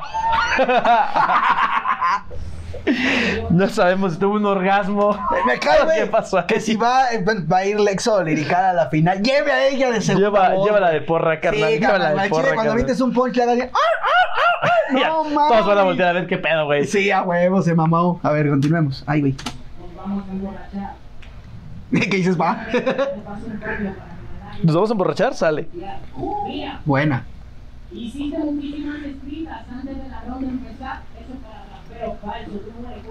No 3.50 3.68
sabemos 3.68 4.14
si 4.14 4.20
tuvo 4.20 4.36
un 4.36 4.46
orgasmo. 4.46 5.18
Me 5.46 5.60
cae. 5.60 6.00
¿Qué 6.00 6.06
pasó? 6.08 6.46
Que 6.46 6.62
si 6.62 6.76
va, 6.76 7.12
eh, 7.12 7.24
va 7.24 7.58
a 7.58 7.66
ir 7.66 7.80
Lexo 7.80 8.24
Lirical 8.24 8.64
a 8.64 8.74
la 8.74 8.90
final. 8.90 9.22
Lleve 9.22 9.52
a 9.52 9.68
ella 9.68 9.92
de 9.92 10.02
segunda 10.02 10.30
Lleva, 10.30 10.64
llévala 10.64 10.90
de 10.92 11.02
porra, 11.02 11.40
carnal. 11.40 11.70
Sí, 11.70 11.80
llévala 11.80 12.10
de 12.12 12.30
porra, 12.30 12.44
chile, 12.52 12.56
cuando 12.56 13.06
un 13.06 13.14
punch 13.14 13.36
le 13.36 13.44
hagas 13.44 13.58
¡ah, 13.60 13.70
ah, 13.74 14.08
ah, 14.64 14.68
ah! 14.68 14.92
No 14.92 15.24
mames. 15.26 15.50
Todos 15.50 15.68
van 15.68 15.78
a 15.78 15.84
voltear 15.84 16.10
a 16.10 16.14
ver 16.14 16.28
qué 16.28 16.38
pedo, 16.38 16.66
güey. 16.66 16.86
Sí, 16.86 17.12
a 17.12 17.24
huevo, 17.24 17.62
se 17.62 17.76
mamó. 17.76 18.22
A 18.24 18.32
ver, 18.32 18.50
continuemos. 18.50 19.04
Ay, 19.06 19.20
güey. 19.20 19.36
¿Qué 21.92 22.18
dices, 22.18 22.40
va? 22.40 22.68
¿Nos 24.64 24.76
vamos 24.76 24.90
a 24.90 24.94
emborrachar? 24.94 25.34
Sale. 25.34 25.68
Buena. 26.86 27.26
Hiciste 27.92 28.38
muchísimas 28.38 29.02
escritas 29.04 29.66
antes 29.72 29.98
de 30.04 30.10
la 30.10 30.22
ronda 30.22 30.48
empezar. 30.50 31.02
Eso 31.18 31.34
para 31.42 31.66
rapero 31.72 32.18
falso. 32.22 32.52
Tú 32.52 32.74
no 32.82 32.90
real. 32.90 33.04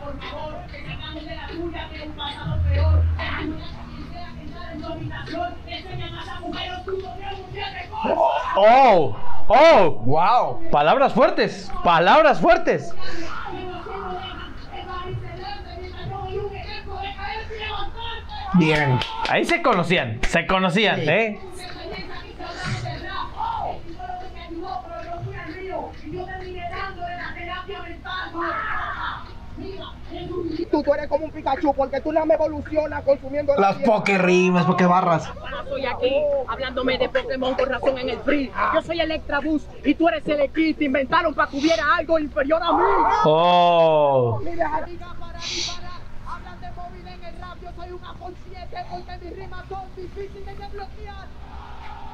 Por 0.00 0.14
favor. 0.20 0.54
Que 0.70 1.20
de 1.20 1.36
la 1.36 1.46
tuya, 1.48 1.88
que 1.90 2.08
un 2.08 2.12
pasado 2.12 2.62
peor. 2.62 3.02
Que 3.18 4.78
tu 4.80 4.86
habitación. 4.86 5.52
A. 8.04 8.12
¡Oh! 8.56 9.16
¡Oh! 9.54 9.90
¡Wow! 10.04 10.70
Palabras 10.70 11.12
fuertes. 11.12 11.70
Palabras 11.84 12.40
fuertes. 12.40 12.94
Bien. 18.54 18.98
Ahí 19.28 19.44
se 19.44 19.62
conocían. 19.62 20.18
Se 20.28 20.46
conocían, 20.46 21.00
Sí. 21.00 21.08
¿eh? 21.08 21.40
Tú, 30.72 30.82
tú 30.82 30.94
eres 30.94 31.06
como 31.06 31.26
un 31.26 31.30
Pikachu 31.30 31.74
porque 31.74 32.00
tú 32.00 32.10
no 32.12 32.24
me 32.24 32.32
evolucionas 32.34 33.02
consumiendo 33.04 33.54
la 33.54 33.60
Las 33.60 33.76
tierra. 33.76 33.92
poke 33.92 34.16
rimas, 34.16 34.64
poke 34.64 34.86
barras. 34.86 35.28
Ahora 35.28 35.64
soy 35.68 35.84
aquí, 35.84 36.14
hablándome 36.48 36.96
de 36.96 37.08
Pokémon 37.10 37.54
con 37.54 37.68
razón 37.68 37.98
en 37.98 38.08
el 38.08 38.18
free. 38.20 38.50
Yo 38.74 38.80
soy 38.80 39.00
Electra 39.00 39.40
Boost 39.40 39.68
y 39.84 39.94
tú 39.94 40.08
eres 40.08 40.26
el. 40.26 40.50
Te 40.50 40.84
inventaron 40.84 41.34
para 41.34 41.50
que 41.50 41.58
hubiera 41.58 41.94
algo 41.94 42.18
inferior 42.18 42.62
a 42.62 42.72
mí. 42.72 42.82
¡Oh! 43.24 44.40
Mira, 44.42 44.82
diga 44.86 45.14
para 45.20 45.38
disparar. 45.38 45.90
Hablan 46.26 46.60
de 46.60 46.70
móvil 46.72 47.06
en 47.06 47.24
el 47.24 47.38
rap. 47.40 47.56
Yo 47.62 47.68
soy 47.76 47.92
un 47.92 48.04
Apple 48.04 48.34
7 48.48 48.86
porque 48.90 49.24
mis 49.26 49.36
rimas 49.36 49.64
son 49.68 49.84
difíciles 49.94 50.46
de 50.58 50.66
bloquear. 50.68 51.26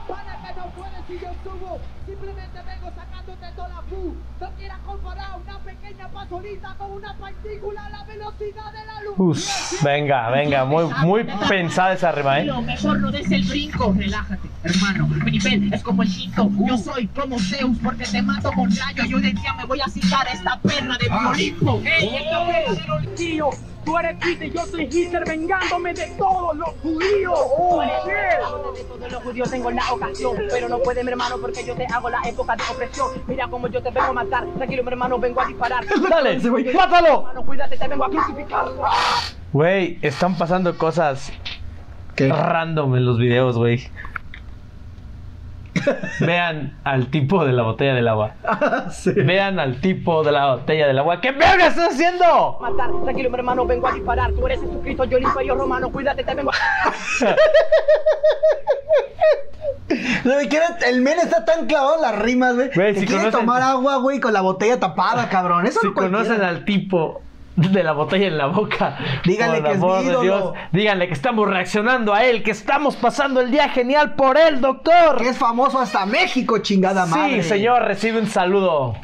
Para 0.08 0.36
que 0.42 0.58
no 0.58 0.66
puedes 0.70 0.98
si 1.06 1.14
yo 1.14 1.30
subo. 1.44 1.80
Simplemente 2.06 2.58
vengo 2.62 2.90
sacándote 2.96 3.46
toda 3.54 3.68
la 3.68 3.82
pu. 3.82 4.16
No 4.40 4.50
quieras 4.56 4.78
comparar 4.86 5.38
una 5.44 5.58
pequeña 5.58 6.08
pasolita 6.08 6.74
con 6.78 6.92
una 6.92 7.14
partícula 7.14 7.84
a 7.84 7.90
la 7.90 8.04
velocidad 8.04 8.72
de 8.72 8.86
la 8.86 9.02
luz. 9.02 9.18
Uf, 9.18 9.82
venga, 9.82 10.30
venga, 10.30 10.64
muy, 10.64 10.84
muy 11.02 11.24
pensada 11.48 11.92
esa 11.92 12.12
rima, 12.12 12.40
¿eh? 12.40 12.44
Lo 12.44 12.62
mejor 12.62 13.00
no 13.00 13.10
des 13.10 13.30
el 13.30 13.44
brinco, 13.44 13.94
relájate, 13.96 14.48
hermano. 14.64 15.06
Mi 15.08 15.30
nivel 15.32 15.72
es 15.72 15.82
como 15.82 16.02
el 16.02 16.08
quinto. 16.08 16.50
Yo 16.66 16.78
soy 16.78 17.06
como 17.08 17.38
Zeus 17.38 17.76
porque 17.82 18.04
te 18.04 18.22
mato 18.22 18.50
con 18.52 18.74
rayo. 18.74 19.04
Yo 19.04 19.18
de 19.18 19.32
día 19.32 19.52
me 19.54 19.64
voy 19.64 19.80
a 19.80 19.88
citar 19.88 20.26
a 20.26 20.32
esta 20.32 20.58
perra 20.60 20.96
de 20.96 21.10
mi 21.10 21.26
Olimpo. 21.26 21.82
¡Ey, 21.84 22.16
esto 22.16 22.50
es 22.50 22.78
cero 22.80 22.98
Tío, 23.16 23.50
tú 23.88 23.98
eres 23.98 24.16
Hitler, 24.26 24.52
yo 24.52 24.66
soy 24.66 24.88
Hitler 24.92 25.24
vengándome 25.26 25.94
de 25.94 26.06
todos 26.18 26.56
los 26.56 26.68
judíos. 26.82 27.32
Oh, 27.58 27.80
De 27.80 28.84
todos 28.84 29.12
los 29.12 29.22
judíos 29.22 29.50
tengo 29.50 29.70
la 29.70 29.92
ocasión, 29.92 30.36
pero 30.50 30.68
no 30.68 30.78
puede 30.80 31.02
mi 31.02 31.10
hermano 31.10 31.36
porque 31.40 31.64
yo 31.64 31.74
te 31.74 31.86
hago 31.86 32.10
la 32.10 32.20
época 32.26 32.54
de 32.56 32.62
opresión. 32.70 33.08
Mira 33.26 33.48
cómo 33.48 33.68
yo 33.68 33.82
te 33.82 33.90
vengo 33.90 34.08
a 34.08 34.12
matar, 34.12 34.46
tranquilo 34.56 34.82
mi 34.82 34.90
hermano, 34.90 35.18
vengo 35.18 35.40
a 35.40 35.46
disparar. 35.46 35.84
¡Dale! 36.10 36.38
¡Mátalo! 36.74 37.18
Hermano, 37.20 37.46
cuídate, 37.46 37.76
te 37.78 37.88
vengo 37.88 38.04
a 38.04 38.10
crucificar. 38.10 38.66
Güey, 39.52 39.98
están 40.02 40.36
pasando 40.36 40.76
cosas 40.76 41.32
¿Qué? 42.14 42.28
random 42.28 42.96
en 42.96 43.06
los 43.06 43.18
videos, 43.18 43.56
güey. 43.56 43.88
Vean 46.20 46.78
al 46.84 47.06
tipo 47.10 47.44
de 47.44 47.52
la 47.52 47.62
botella 47.62 47.94
del 47.94 48.08
agua. 48.08 48.32
Vean 49.16 49.58
al 49.60 49.80
tipo 49.80 50.22
de 50.24 50.32
la 50.32 50.54
botella 50.54 50.86
del 50.86 50.98
agua. 50.98 51.20
¿Qué 51.20 51.32
verga 51.32 51.66
estás 51.68 51.92
haciendo? 51.94 52.58
Matar, 52.60 52.90
tranquilo 53.04 53.30
mi 53.30 53.36
hermano, 53.36 53.66
vengo 53.66 53.88
a 53.88 53.92
disparar. 53.92 54.32
Tú 54.32 54.46
eres 54.46 54.60
Jesucristo, 54.60 55.04
yo 55.04 55.18
el 55.18 55.24
imperio 55.24 55.54
romano, 55.54 55.90
cuídate, 55.90 56.24
te 56.24 56.34
vengo 56.34 56.50
a... 56.50 56.54
¿Sabe 60.22 60.48
qué 60.48 60.56
era? 60.58 60.76
El 60.86 61.00
men 61.00 61.18
está 61.18 61.44
tan 61.44 61.66
clavado 61.66 61.96
en 61.96 62.02
las 62.02 62.18
rimas, 62.18 62.54
güey. 62.54 62.70
Que 62.70 62.94
si 63.00 63.06
quiere 63.06 63.24
conocen- 63.24 63.30
tomar 63.32 63.62
agua, 63.62 63.96
güey, 63.96 64.20
con 64.20 64.32
la 64.34 64.42
botella 64.42 64.78
tapada, 64.78 65.28
cabrón. 65.28 65.66
Eso 65.66 65.80
Si 65.80 65.86
no 65.88 65.94
conocen 65.94 66.42
al 66.42 66.64
tipo 66.64 67.22
de 67.58 67.82
la 67.82 67.92
botella 67.92 68.28
en 68.28 68.38
la 68.38 68.46
boca, 68.46 68.96
Díganle 69.24 69.62
que 69.62 69.72
es 69.72 69.78
mi 69.78 69.88
de 69.88 70.02
ídolo. 70.04 70.20
Dios, 70.22 70.52
díganle 70.72 71.08
que 71.08 71.14
estamos 71.14 71.48
reaccionando 71.48 72.14
a 72.14 72.24
él, 72.24 72.42
que 72.42 72.52
estamos 72.52 72.96
pasando 72.96 73.40
el 73.40 73.50
día 73.50 73.68
genial 73.68 74.14
por 74.14 74.38
él, 74.38 74.60
doctor. 74.60 75.18
Que 75.18 75.30
es 75.30 75.38
famoso 75.38 75.78
hasta 75.78 76.06
México, 76.06 76.58
chingada 76.58 77.06
madre. 77.06 77.42
Sí, 77.42 77.48
señor, 77.48 77.82
recibe 77.82 78.20
un 78.20 78.28
saludo. 78.28 78.94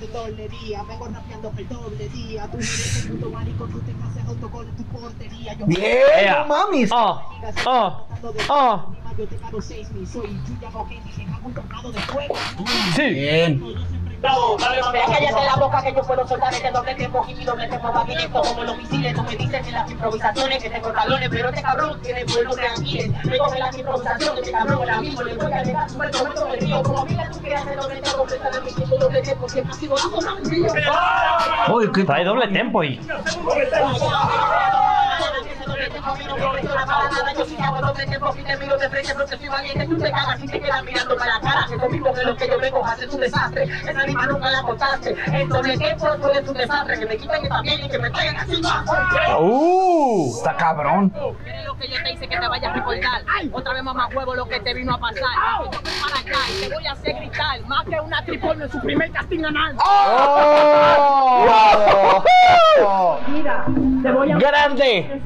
de 0.00 0.06
doble 0.08 0.48
día, 0.48 0.82
vengo 0.88 1.06
rapeando 1.06 1.52
el 1.56 1.68
doble 1.68 2.08
día. 2.08 2.48
Tú 2.50 2.56
eres 2.56 3.06
un 3.10 3.16
puto 3.16 3.30
marico, 3.30 3.66
tú 3.66 3.80
te 3.80 3.92
haces 3.92 4.28
autogol 4.28 4.68
en 4.68 4.76
tu 4.76 4.84
portería. 4.84 5.54
Yo 5.54 5.66
Bien, 5.66 6.00
no 6.38 6.46
mames. 6.46 6.90
Oh, 6.92 7.22
oh, 7.66 8.06
oh. 8.48 9.03
Yo 9.16 9.26
te 9.28 9.36
cago 9.36 9.62
seis 9.62 9.90
mil, 9.92 10.06
soy 10.06 10.40
Yuya 10.48 10.70
Boquete, 10.70 11.12
se 11.12 11.24
cago 11.24 11.46
un 11.46 11.54
tornado 11.54 11.92
de 11.92 12.00
fuego. 12.00 12.34
Sí. 12.96 13.10
Bien. 13.10 13.62
No, 14.22 14.56
cállate 14.56 15.44
la 15.44 15.56
boca 15.56 15.82
que 15.82 15.92
yo 15.94 16.02
puedo 16.02 16.26
soltar 16.26 16.52
este 16.52 16.70
doble 16.70 16.94
tempo 16.94 17.24
y 17.28 17.34
mi 17.34 17.44
doble 17.44 17.68
tempo 17.68 17.92
va 17.92 18.04
directo 18.04 18.40
como 18.40 18.64
los 18.64 18.78
misiles. 18.78 19.14
Tú 19.14 19.22
me 19.22 19.36
dices 19.36 19.66
en 19.66 19.72
las 19.74 19.90
improvisaciones 19.90 20.62
que 20.62 20.70
tengo 20.70 20.92
talones, 20.92 21.28
pero 21.28 21.48
este 21.50 21.62
cabrón 21.62 22.00
tiene 22.00 22.24
vuelo 22.24 22.56
de 22.56 22.66
ángeles. 22.66 23.24
Me 23.24 23.38
coge 23.38 23.58
las 23.58 23.76
improvisaciones, 23.76 24.38
este 24.38 24.52
cabrón 24.52 24.78
ahora 24.78 25.00
mismo 25.00 25.22
le 25.22 25.34
voy 25.34 25.52
a 25.52 25.62
llegar 25.62 25.90
su 25.90 25.96
muerto 25.96 26.18
muerto 26.24 26.46
del 26.46 26.60
río. 26.60 26.82
Como 26.82 27.04
mira 27.04 27.30
tú 27.30 27.40
que 27.42 27.54
haces 27.54 27.76
doble 27.76 28.00
tempo, 28.00 28.26
que 28.26 28.34
estás 28.34 28.56
repitiendo 28.56 28.98
doble 28.98 29.22
tempo, 29.22 29.48
siempre 29.48 29.72
ha 29.72 29.76
sido 29.76 29.96
algo 29.96 30.20
más 30.22 30.40
mío. 30.40 30.72
Uy, 31.72 31.92
qué... 31.92 32.04
Trae 32.04 32.24
doble 32.24 32.48
tempo 32.48 32.82
y. 32.82 32.98
Yo 36.04 37.44
sí 37.46 37.56
hago 37.62 37.80
doble 37.80 38.06
tempo 38.06 38.34
y 38.38 38.42
te 38.42 38.56
miro 38.58 38.76
de 38.76 38.90
frente 38.90 39.14
porque 39.14 39.36
soy 39.38 39.48
valiente. 39.48 39.86
Tú 39.86 39.96
te 39.96 40.10
cagas 40.10 40.42
y 40.42 40.46
te 40.46 40.60
quedas 40.60 40.84
mirando 40.84 41.16
para 41.16 41.38
la 41.38 41.40
cara. 41.40 41.66
Que 41.66 41.76
conmigo 41.78 42.12
que 42.12 42.24
lo 42.24 42.36
que 42.36 42.46
yo 42.46 42.60
vengo 42.60 42.84
a 42.84 42.92
hacer 42.92 43.08
es 43.08 43.14
un 43.14 43.20
desastre. 43.20 43.64
Esa 43.64 44.00
anima 44.00 44.26
nunca 44.26 44.50
la 44.50 44.62
contaste. 44.62 45.16
El 45.32 45.48
doble 45.48 45.78
tempo 45.78 46.06
tú 46.20 46.28
eres 46.28 46.46
un 46.46 46.54
desastre. 46.54 46.98
Que 46.98 47.06
me 47.06 47.16
quiten 47.16 47.42
que 47.42 47.48
también 47.48 47.84
y 47.84 47.88
que 47.88 47.98
me 47.98 48.10
traigan 48.10 48.36
así 48.36 48.60
más. 48.60 48.84
¡Uh! 49.40 50.34
Está 50.36 50.56
cabrón. 50.56 51.10
Eres 51.46 51.64
lo 51.64 51.74
que 51.78 51.88
yo 51.88 52.02
te 52.02 52.12
hice 52.12 52.28
que 52.28 52.36
te 52.36 52.48
vayas 52.48 52.70
a 52.70 52.74
recordar. 52.74 53.22
Otra 53.52 53.72
vez 53.72 53.82
mamá 53.82 54.08
huevo 54.14 54.34
lo 54.34 54.46
que 54.46 54.60
te 54.60 54.74
vino 54.74 54.94
a 54.94 54.98
pasar. 54.98 55.22
Yo 55.64 55.70
para 55.70 56.20
acá 56.20 56.38
y 56.50 56.68
te 56.68 56.74
voy 56.74 56.86
a 56.86 56.92
hacer 56.92 57.16
gritar. 57.16 57.60
Más 57.66 57.84
que 57.86 57.98
una 57.98 58.22
triporno 58.24 58.64
en 58.64 58.70
su 58.70 58.78
primer 58.80 59.10
casting 59.10 59.44
anal. 59.44 59.74
¡Oh! 59.78 61.46
Te 64.04 64.08
a 64.08 64.38
¡Grande! 64.38 65.20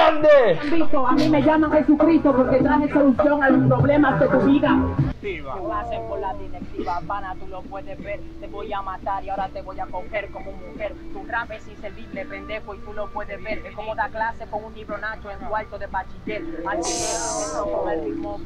¡Grande! 0.00 0.58
Cristo, 0.70 1.06
A 1.06 1.12
mí 1.12 1.28
me 1.28 1.42
llaman 1.42 1.72
Jesucristo 1.72 2.32
porque 2.34 2.56
traje 2.56 2.88
solución 2.90 3.42
a 3.42 3.50
los 3.50 3.66
problemas 3.68 4.18
de 4.18 4.28
tu 4.28 4.38
vida. 4.46 4.78
¿Qué 5.20 5.42
voy 5.42 5.70
a 5.70 5.80
hacer 5.80 6.00
por 6.08 6.18
la 6.18 6.32
directiva 6.34 6.96
Habana? 6.96 7.34
Tú 7.38 7.46
lo 7.48 7.60
puedes 7.62 8.02
ver. 8.02 8.20
Te 8.40 8.46
voy 8.46 8.72
a 8.72 8.80
matar 8.80 9.22
y 9.22 9.28
ahora 9.28 9.48
te 9.48 9.60
voy 9.60 9.78
a 9.78 9.86
coger 9.86 10.30
como 10.30 10.52
mujer. 10.52 10.94
Tu 11.12 11.24
rap 11.26 11.50
es 11.50 11.68
inservible, 11.68 12.24
pendejo, 12.24 12.74
y 12.74 12.78
tú 12.78 12.92
lo 12.94 13.06
puedes 13.08 13.42
ver. 13.42 13.58
Es 13.66 13.74
como 13.74 13.94
da 13.94 14.08
clase 14.08 14.46
con 14.46 14.64
un 14.64 14.74
libro 14.74 14.96
nacho 14.98 15.30
en 15.30 15.38
cuarto 15.46 15.78
de 15.78 15.86
bachiller. 15.86 16.42
Eso 16.80 17.70
con 17.70 17.90
el 17.90 18.04
ritmo 18.04 18.38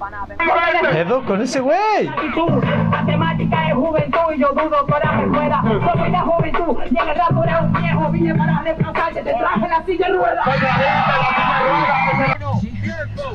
ese 1.44 1.60
güey. 1.60 2.10
Matemática 2.90 3.68
es 3.68 3.74
juventud 3.74 4.32
y 4.34 4.38
yo 4.38 4.48
dudo 4.52 4.86
que 4.86 4.92
ahora 4.92 5.12
me 5.12 5.28
fuera. 5.28 5.62
Yo 5.64 5.80
soy 5.92 6.10
la 6.10 6.20
juventud 6.20 6.76
y 6.90 6.98
en 6.98 7.08
el 7.08 7.16
rato 7.16 7.44
era 7.44 7.60
un 7.60 7.72
viejo. 7.72 8.08
Vine 8.10 8.34
para 8.34 8.62
desplazarte, 8.62 9.22
te 9.22 9.34
traje 9.34 9.68
la 9.68 9.84
silla 9.84 10.06
de 10.06 10.12
ruedas. 10.12 10.48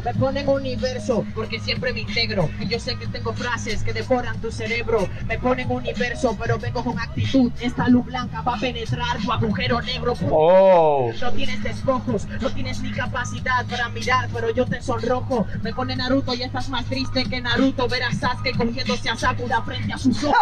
Me 0.03 0.13
ponen 0.13 0.47
universo 0.47 1.25
porque 1.35 1.59
siempre 1.59 1.93
me 1.93 2.01
integro. 2.01 2.49
Y 2.59 2.67
yo 2.67 2.79
sé 2.79 2.95
que 2.95 3.07
tengo 3.07 3.33
frases 3.33 3.83
que 3.83 3.93
devoran 3.93 4.39
tu 4.41 4.51
cerebro. 4.51 5.07
Me 5.27 5.37
ponen 5.37 5.69
universo, 5.71 6.35
pero 6.39 6.57
vengo 6.57 6.83
con 6.83 6.99
actitud. 6.99 7.51
Esta 7.61 7.87
luz 7.87 8.05
blanca 8.05 8.41
va 8.41 8.55
a 8.55 8.59
penetrar 8.59 9.17
tu 9.23 9.31
agujero 9.31 9.81
negro. 9.81 10.13
Oh. 10.31 11.11
No 11.21 11.31
tienes 11.31 11.63
despojos, 11.63 12.27
no 12.41 12.49
tienes 12.51 12.81
ni 12.81 12.91
capacidad 12.91 13.65
para 13.65 13.89
mirar, 13.89 14.29
pero 14.33 14.49
yo 14.51 14.65
te 14.65 14.81
sonrojo. 14.81 15.45
Me 15.61 15.73
pone 15.73 15.95
Naruto 15.95 16.33
y 16.33 16.43
estás 16.43 16.69
más 16.69 16.85
triste 16.85 17.25
que 17.25 17.41
Naruto. 17.41 17.87
Ver 17.87 18.03
a 18.03 18.11
Sasuke 18.11 18.55
cogiéndose 18.55 19.09
a 19.09 19.15
Sakura 19.15 19.61
frente 19.61 19.93
a 19.93 19.97
sus 19.97 20.23
ojos. 20.23 20.37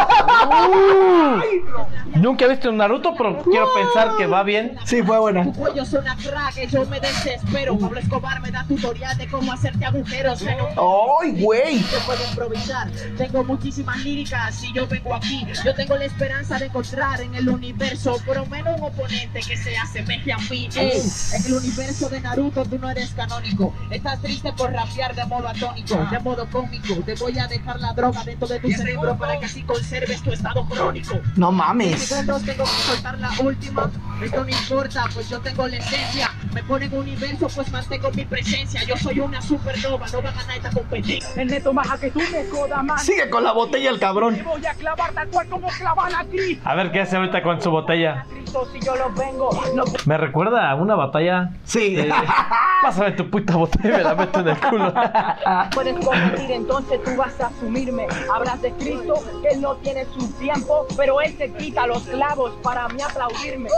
Nunca 2.16 2.46
he 2.46 2.50
visto 2.50 2.70
un 2.70 2.78
Naruto, 2.78 3.14
pero 3.18 3.44
quiero 3.44 3.68
pensar 3.74 4.16
que 4.18 4.28
va 4.28 4.44
bien. 4.44 4.78
Sí, 4.86 5.02
fue 5.04 5.20
buena. 5.20 5.44
Tu 5.44 5.54
cuello 5.54 5.86
suena 5.86 6.16
crack, 6.16 6.68
yo 6.70 6.86
me 6.86 7.00
desespero. 7.00 7.78
Pablo 7.78 8.00
Escobar 8.00 8.42
me 8.42 8.52
da 8.52 8.64
tutorial 8.68 9.17
de 9.18 9.28
cómo 9.28 9.52
hacerte 9.52 9.86
agujeros. 9.86 10.44
¡Ay, 10.44 11.42
güey! 11.42 11.80
Yo 11.80 12.00
puedo 12.06 12.24
improvisar, 12.30 12.90
tengo 13.18 13.44
muchísimas 13.44 13.98
líricas 14.04 14.64
y 14.64 14.74
yo 14.74 14.88
vengo 14.88 15.14
aquí. 15.16 15.46
Yo 15.64 15.74
tengo 15.74 15.98
la 15.98 16.06
esperanza 16.06 16.58
de 16.58 16.66
encontrar 16.66 17.22
en 17.22 17.34
el 17.36 17.50
universo 17.50 18.18
por 18.26 18.38
lo 18.38 18.46
menos 18.46 18.78
un 18.80 18.86
oponente 18.86 19.40
que 19.40 19.58
se 19.58 19.78
asemeje 19.78 20.32
a 20.32 20.38
mí. 20.38 20.70
Ey, 20.76 21.02
en 21.34 21.46
el 21.46 21.54
universo 21.54 22.10
de 22.10 22.22
Naruto 22.22 22.66
tú 22.66 22.78
no 22.78 22.90
eres 22.90 23.12
canónico. 23.12 23.74
Estás 23.90 24.22
triste 24.22 24.54
por 24.54 24.72
rapear 24.72 25.16
de 25.16 25.26
modo 25.26 25.48
atónico, 25.48 25.96
de 26.12 26.20
modo 26.20 26.48
cómico. 26.50 26.96
Te 27.06 27.16
voy 27.16 27.38
a 27.40 27.48
dejar 27.48 27.80
la 27.80 27.94
droga 27.94 28.24
dentro 28.24 28.48
de 28.48 28.60
tu 28.60 28.70
cerebro 28.72 29.18
para 29.18 29.40
que 29.40 29.46
así 29.46 29.64
conserves 29.64 30.22
tu 30.22 30.32
estado 30.32 30.66
crónico. 30.66 31.20
No 31.36 31.52
mames. 31.52 32.10
Tengo 32.10 32.40
que 32.42 32.56
soltar 32.56 33.20
la 33.20 33.32
última. 33.40 33.90
Esto 34.22 34.44
no 34.44 34.50
importa, 34.50 35.06
pues 35.14 35.30
yo 35.30 35.40
tengo 35.40 35.68
la 35.68 35.78
esencia. 35.78 36.32
Me 36.58 36.64
ponen 36.64 36.92
universo, 36.92 37.48
pues 37.54 37.72
mantengo 37.72 38.10
mi 38.14 38.26
presencia. 38.26 38.84
Yo 38.84 38.98
soy 38.98 39.20
una 39.20 39.40
supernova, 39.40 40.08
no 40.12 40.24
va 40.24 40.30
a 40.30 40.34
ganar 40.34 40.58
esta 40.58 40.72
competencia. 40.72 41.30
El 41.40 41.50
neto 41.50 41.72
más 41.72 41.92
a 41.92 42.00
que 42.00 42.10
tú 42.10 42.20
me 42.32 42.50
jodas 42.50 42.84
más. 42.84 43.04
Sigue 43.04 43.30
con 43.30 43.44
la 43.44 43.52
botella 43.52 43.92
el 43.92 44.00
cabrón. 44.00 44.36
Te 44.36 44.42
voy 44.42 44.66
a 44.66 44.74
clavar 44.74 45.12
tal 45.14 45.28
cual 45.28 45.48
como 45.50 45.68
clavan 45.68 46.16
a 46.16 46.26
Cristo. 46.26 46.68
A 46.68 46.74
ver 46.74 46.92
qué 46.92 47.02
hace 47.02 47.16
ahorita 47.16 47.44
con 47.44 47.62
su 47.62 47.70
botella. 47.70 48.26
Cristo, 48.32 48.68
si 48.74 48.80
yo 48.80 48.96
los 48.96 49.14
vengo, 49.14 49.52
no 49.76 49.84
Me 50.08 50.18
recuerda 50.18 50.72
a 50.72 50.74
una 50.74 50.96
batalla. 50.96 51.52
Sí. 51.64 52.00
Eh, 52.00 52.10
pásame 52.82 53.12
tu 53.12 53.30
puta 53.30 53.56
botella 53.56 53.90
y 53.90 53.98
me 53.98 54.04
la 54.04 54.16
meto 54.16 54.40
en 54.40 54.48
el 54.48 54.58
culo. 54.58 54.94
puedes 55.76 55.94
competir, 56.04 56.52
entonces 56.54 57.04
tú 57.04 57.16
vas 57.16 57.40
a 57.40 57.48
asumirme. 57.48 58.08
Hablas 58.34 58.60
de 58.64 58.72
Cristo, 58.72 59.14
que 59.44 59.50
él 59.50 59.62
no 59.62 59.76
tiene 59.76 60.06
su 60.06 60.28
tiempo, 60.40 60.88
pero 60.98 61.22
él 61.22 61.38
se 61.38 61.52
quita 61.52 61.86
los 61.86 62.02
clavos 62.02 62.54
para 62.64 62.88
mí 62.88 63.00
aplaudirme. 63.00 63.70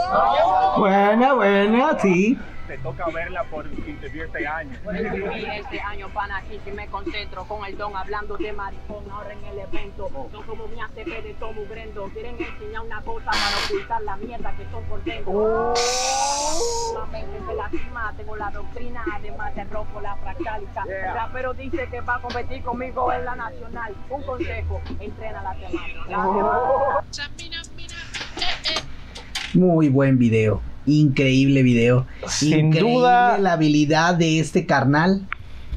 Buena, 0.78 1.34
buena, 1.34 1.98
sí. 2.00 2.38
Te 2.70 2.78
toca 2.78 3.06
verla 3.12 3.42
por 3.50 3.68
15 3.68 4.06
este 4.06 4.46
año. 4.46 4.78
Y 5.34 5.44
este 5.44 5.80
año, 5.80 6.08
pan, 6.10 6.30
aquí 6.30 6.60
si 6.64 6.70
me 6.70 6.86
concentro 6.86 7.44
con 7.46 7.64
el 7.64 7.76
don 7.76 7.96
hablando 7.96 8.36
de 8.36 8.52
maricón 8.52 9.10
ahora 9.10 9.32
en 9.32 9.44
el 9.46 9.58
evento. 9.58 10.08
No 10.32 10.46
como 10.46 10.68
mi 10.68 10.80
ACP 10.80 11.20
de 11.20 11.34
Tomu 11.40 11.66
Brendo. 11.66 12.04
Quieren 12.10 12.36
enseñar 12.38 12.82
una 12.82 13.02
cosa 13.02 13.24
para 13.24 13.56
ocultar 13.66 14.02
la 14.02 14.16
mierda 14.18 14.56
que 14.56 14.70
son 14.70 14.84
por 14.84 15.02
dentro. 15.02 15.74
La 16.94 17.06
mente 17.06 17.40
se 17.44 17.54
lastima, 17.54 18.14
tengo 18.16 18.36
la 18.36 18.50
doctrina, 18.52 19.04
además 19.16 19.52
te 19.52 19.64
rompo 19.64 20.00
la 20.00 20.14
fractálica. 20.14 20.84
El 20.84 21.12
rapero 21.12 21.54
dice 21.54 21.88
que 21.90 22.00
va 22.02 22.14
a 22.14 22.20
competir 22.20 22.62
conmigo 22.62 23.12
en 23.12 23.24
la 23.24 23.34
nacional. 23.34 23.96
Un 24.08 24.22
consejo, 24.22 24.80
entrena 25.00 25.42
la 25.42 25.54
temática. 25.54 27.04
Muy 29.54 29.88
buen 29.88 30.16
video. 30.16 30.69
Increíble 30.86 31.62
video. 31.62 32.06
Sin 32.26 32.66
Increíble 32.66 32.92
duda. 32.92 33.38
la 33.38 33.52
habilidad 33.52 34.14
de 34.14 34.40
este 34.40 34.66
carnal. 34.66 35.22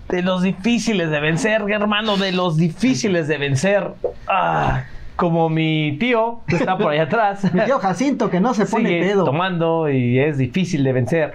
De 0.09 0.21
los 0.21 0.43
difíciles 0.43 1.09
de 1.09 1.19
vencer, 1.19 1.63
hermano, 1.69 2.17
de 2.17 2.31
los 2.31 2.57
difíciles 2.57 3.27
de 3.27 3.37
vencer. 3.37 3.91
Ah, 4.27 4.83
como 5.15 5.49
mi 5.49 5.97
tío, 5.99 6.41
que 6.47 6.57
está 6.57 6.77
por 6.77 6.91
allá 6.91 7.03
atrás. 7.09 7.53
Mi 7.53 7.61
tío 7.61 7.79
Jacinto, 7.79 8.29
que 8.29 8.39
no 8.39 8.53
se 8.53 8.65
pone 8.65 8.89
Sigue 8.89 9.01
pedo. 9.01 9.23
tomando 9.25 9.89
y 9.89 10.19
es 10.19 10.37
difícil 10.37 10.83
de 10.83 10.93
vencer. 10.93 11.33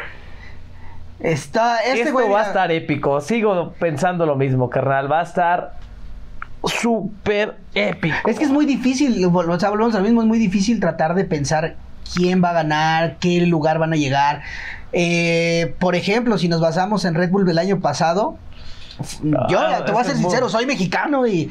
Está, 1.20 1.78
este 1.78 2.00
Esto 2.02 2.12
güey 2.12 2.28
va 2.28 2.42
a 2.42 2.46
estar 2.46 2.70
épico. 2.70 3.20
Sigo 3.20 3.72
pensando 3.81 4.24
lo 4.26 4.37
mismo, 4.37 4.70
carnal. 4.70 5.11
Va 5.11 5.20
a 5.20 5.24
estar 5.24 5.72
súper 6.64 7.57
épico. 7.74 8.28
Es 8.28 8.38
que 8.38 8.44
es 8.44 8.50
muy 8.50 8.66
difícil, 8.66 9.24
o 9.24 9.59
sea, 9.61 9.70
volvemos 9.70 9.94
al 9.94 10.02
mismo, 10.02 10.20
es 10.22 10.28
muy 10.28 10.38
difícil 10.38 10.78
tratar 10.81 11.14
de 11.14 11.24
pensar 11.24 11.76
quién 12.14 12.42
va 12.42 12.51
a 12.51 12.55
ganar, 12.55 13.16
qué 13.18 13.40
lugar 13.47 13.79
van 13.79 13.92
a 13.92 13.97
llegar. 13.97 14.42
Eh, 14.92 15.75
por 15.79 15.94
ejemplo, 15.94 16.38
si 16.38 16.49
nos 16.49 16.61
basamos 16.61 17.05
en 17.05 17.14
Red 17.14 17.31
Bull 17.31 17.44
del 17.47 17.59
año 17.59 17.81
pasado, 17.81 18.37
yo 19.23 19.61
Ah, 19.61 19.85
te 19.85 19.92
voy 19.92 20.01
a 20.01 20.05
ser 20.05 20.14
muy- 20.14 20.23
sincero, 20.25 20.49
soy 20.49 20.66
mexicano 20.66 21.27
y, 21.27 21.51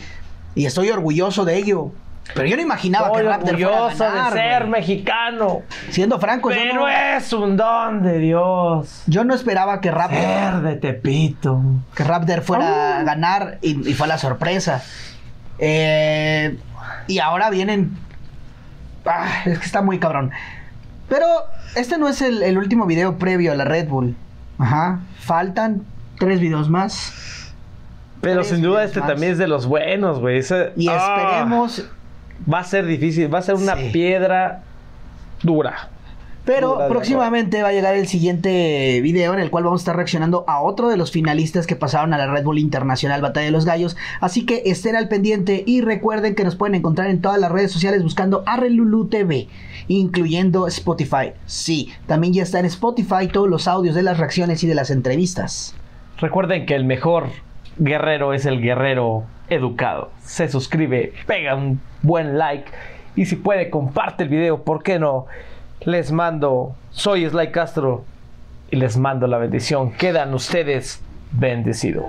y 0.55 0.65
estoy 0.65 0.89
orgulloso 0.89 1.45
de 1.45 1.57
ello. 1.57 1.91
Pero 2.33 2.45
yo 2.45 2.57
no 2.57 2.61
imaginaba 2.61 3.07
Estoy 3.07 3.21
que 3.23 3.29
Raptor 3.29 3.49
fuera 3.57 3.67
a 3.67 3.71
orgulloso 3.83 4.03
ganar, 4.03 4.33
de 4.33 4.39
ser 4.39 4.67
mexicano. 4.67 5.61
Siendo 5.91 6.19
franco, 6.19 6.49
yo 6.51 6.57
Pero 6.57 6.73
no, 6.81 6.87
es 6.89 7.31
un 7.31 7.55
don 7.55 8.03
de 8.03 8.19
Dios. 8.19 9.03
yo 9.07 9.23
no 9.23 9.33
esperaba 9.33 9.79
que 9.79 9.91
Raptor, 9.91 10.19
Ser 10.19 10.61
de 10.61 10.75
Tepito. 10.75 11.61
que 11.95 12.03
Raptor 12.03 12.39
Oh. 12.39 12.41
fuera 12.41 12.99
a 12.99 13.03
ganar 13.03 13.59
y, 13.61 13.89
y 13.89 13.93
fue 13.93 14.09
la 14.09 14.17
sorpresa. 14.17 14.83
Eh, 15.59 16.57
y 17.07 17.19
ahora 17.19 17.49
vienen. 17.49 17.97
Ah, 19.07 19.27
es 19.45 19.59
que 19.59 19.65
está 19.65 19.81
muy 19.81 19.99
cabrón. 19.99 20.31
Pero 21.09 21.25
este 21.75 21.97
no 21.97 22.07
es 22.09 22.21
el, 22.21 22.43
el 22.43 22.57
último 22.57 22.85
video 22.85 23.17
previo 23.17 23.51
a 23.51 23.55
la 23.55 23.63
Red 23.63 23.87
Bull. 23.87 24.15
Ajá. 24.59 24.99
Faltan 25.19 25.83
tres 26.19 26.39
videos 26.39 26.69
más. 26.69 27.53
Pero 28.21 28.41
Tres 28.41 28.47
sin 28.49 28.61
duda 28.61 28.83
este 28.83 28.99
más. 28.99 29.09
también 29.09 29.31
es 29.33 29.37
de 29.37 29.47
los 29.47 29.67
buenos, 29.67 30.19
güey. 30.19 30.39
Ese- 30.39 30.73
Y 30.75 30.87
Ah, 30.89 30.97
esperemos. 30.97 31.89
va 32.51 32.59
a 32.59 32.63
ser 32.63 32.85
difícil. 32.85 33.33
Va 33.33 33.39
a 33.39 33.43
ser 33.43 33.55
una 33.55 33.75
Sí. 33.75 33.89
piedra 33.93 34.63
dura. 35.43 35.89
Pero 36.47 36.87
próximamente 36.87 37.61
va 37.61 37.67
a 37.67 37.73
llegar 37.73 37.93
el 37.95 38.07
siguiente 38.07 39.01
video 39.01 39.33
en 39.33 39.39
el 39.41 39.51
cual 39.51 39.65
vamos 39.65 39.81
a 39.81 39.83
estar 39.83 39.95
reaccionando 39.97 40.45
a 40.47 40.61
otro 40.61 40.87
de 40.87 40.95
los 40.95 41.11
finalistas 41.11 41.67
que 41.67 41.75
pasaron 41.75 42.13
a 42.13 42.17
la 42.17 42.27
Red 42.27 42.45
Bull 42.45 42.57
Internacional 42.57 43.21
Batalla 43.21 43.47
de 43.47 43.51
los 43.51 43.65
Gallos. 43.65 43.97
Así 44.21 44.45
que 44.45 44.63
estén 44.65 44.95
al 44.95 45.09
pendiente 45.09 45.65
y 45.67 45.81
recuerden 45.81 46.35
que 46.35 46.45
nos 46.45 46.55
pueden 46.55 46.75
encontrar 46.75 47.09
en 47.09 47.19
todas 47.19 47.37
las 47.37 47.51
redes 47.51 47.73
sociales 47.73 48.01
buscando 48.01 48.43
Arrelulu 48.45 49.09
TV, 49.09 49.49
incluyendo 49.89 50.67
Spotify. 50.67 51.33
Sí, 51.45 51.91
también 52.05 52.33
ya 52.33 52.43
está 52.43 52.59
en 52.59 52.65
Spotify 52.67 53.27
todos 53.27 53.49
los 53.49 53.67
audios 53.67 53.93
de 53.93 54.03
las 54.03 54.17
reacciones 54.17 54.63
y 54.63 54.67
de 54.67 54.75
las 54.75 54.89
entrevistas. 54.89 55.75
Recuerden 56.17 56.65
que 56.65 56.75
el 56.75 56.85
mejor 56.85 57.25
guerrero 57.77 58.31
es 58.31 58.45
el 58.45 58.61
guerrero 58.61 59.25
educado. 59.49 60.11
Se 60.23 60.47
suscribe, 60.47 61.11
pega 61.25 61.55
un 61.55 61.81
buen 62.03 62.37
like 62.37 62.71
y 63.17 63.25
si 63.25 63.35
puede 63.35 63.69
comparte 63.69 64.23
el 64.23 64.29
video, 64.29 64.63
¿por 64.63 64.81
qué 64.81 64.97
no? 64.97 65.25
Les 65.87 66.11
mando, 66.11 66.75
soy 66.91 67.29
Sly 67.29 67.49
Castro 67.49 68.03
y 68.69 68.75
les 68.75 68.97
mando 68.97 69.25
la 69.25 69.37
bendición. 69.37 69.93
Quedan 69.93 70.33
ustedes 70.33 70.99
bendecidos. 71.31 72.03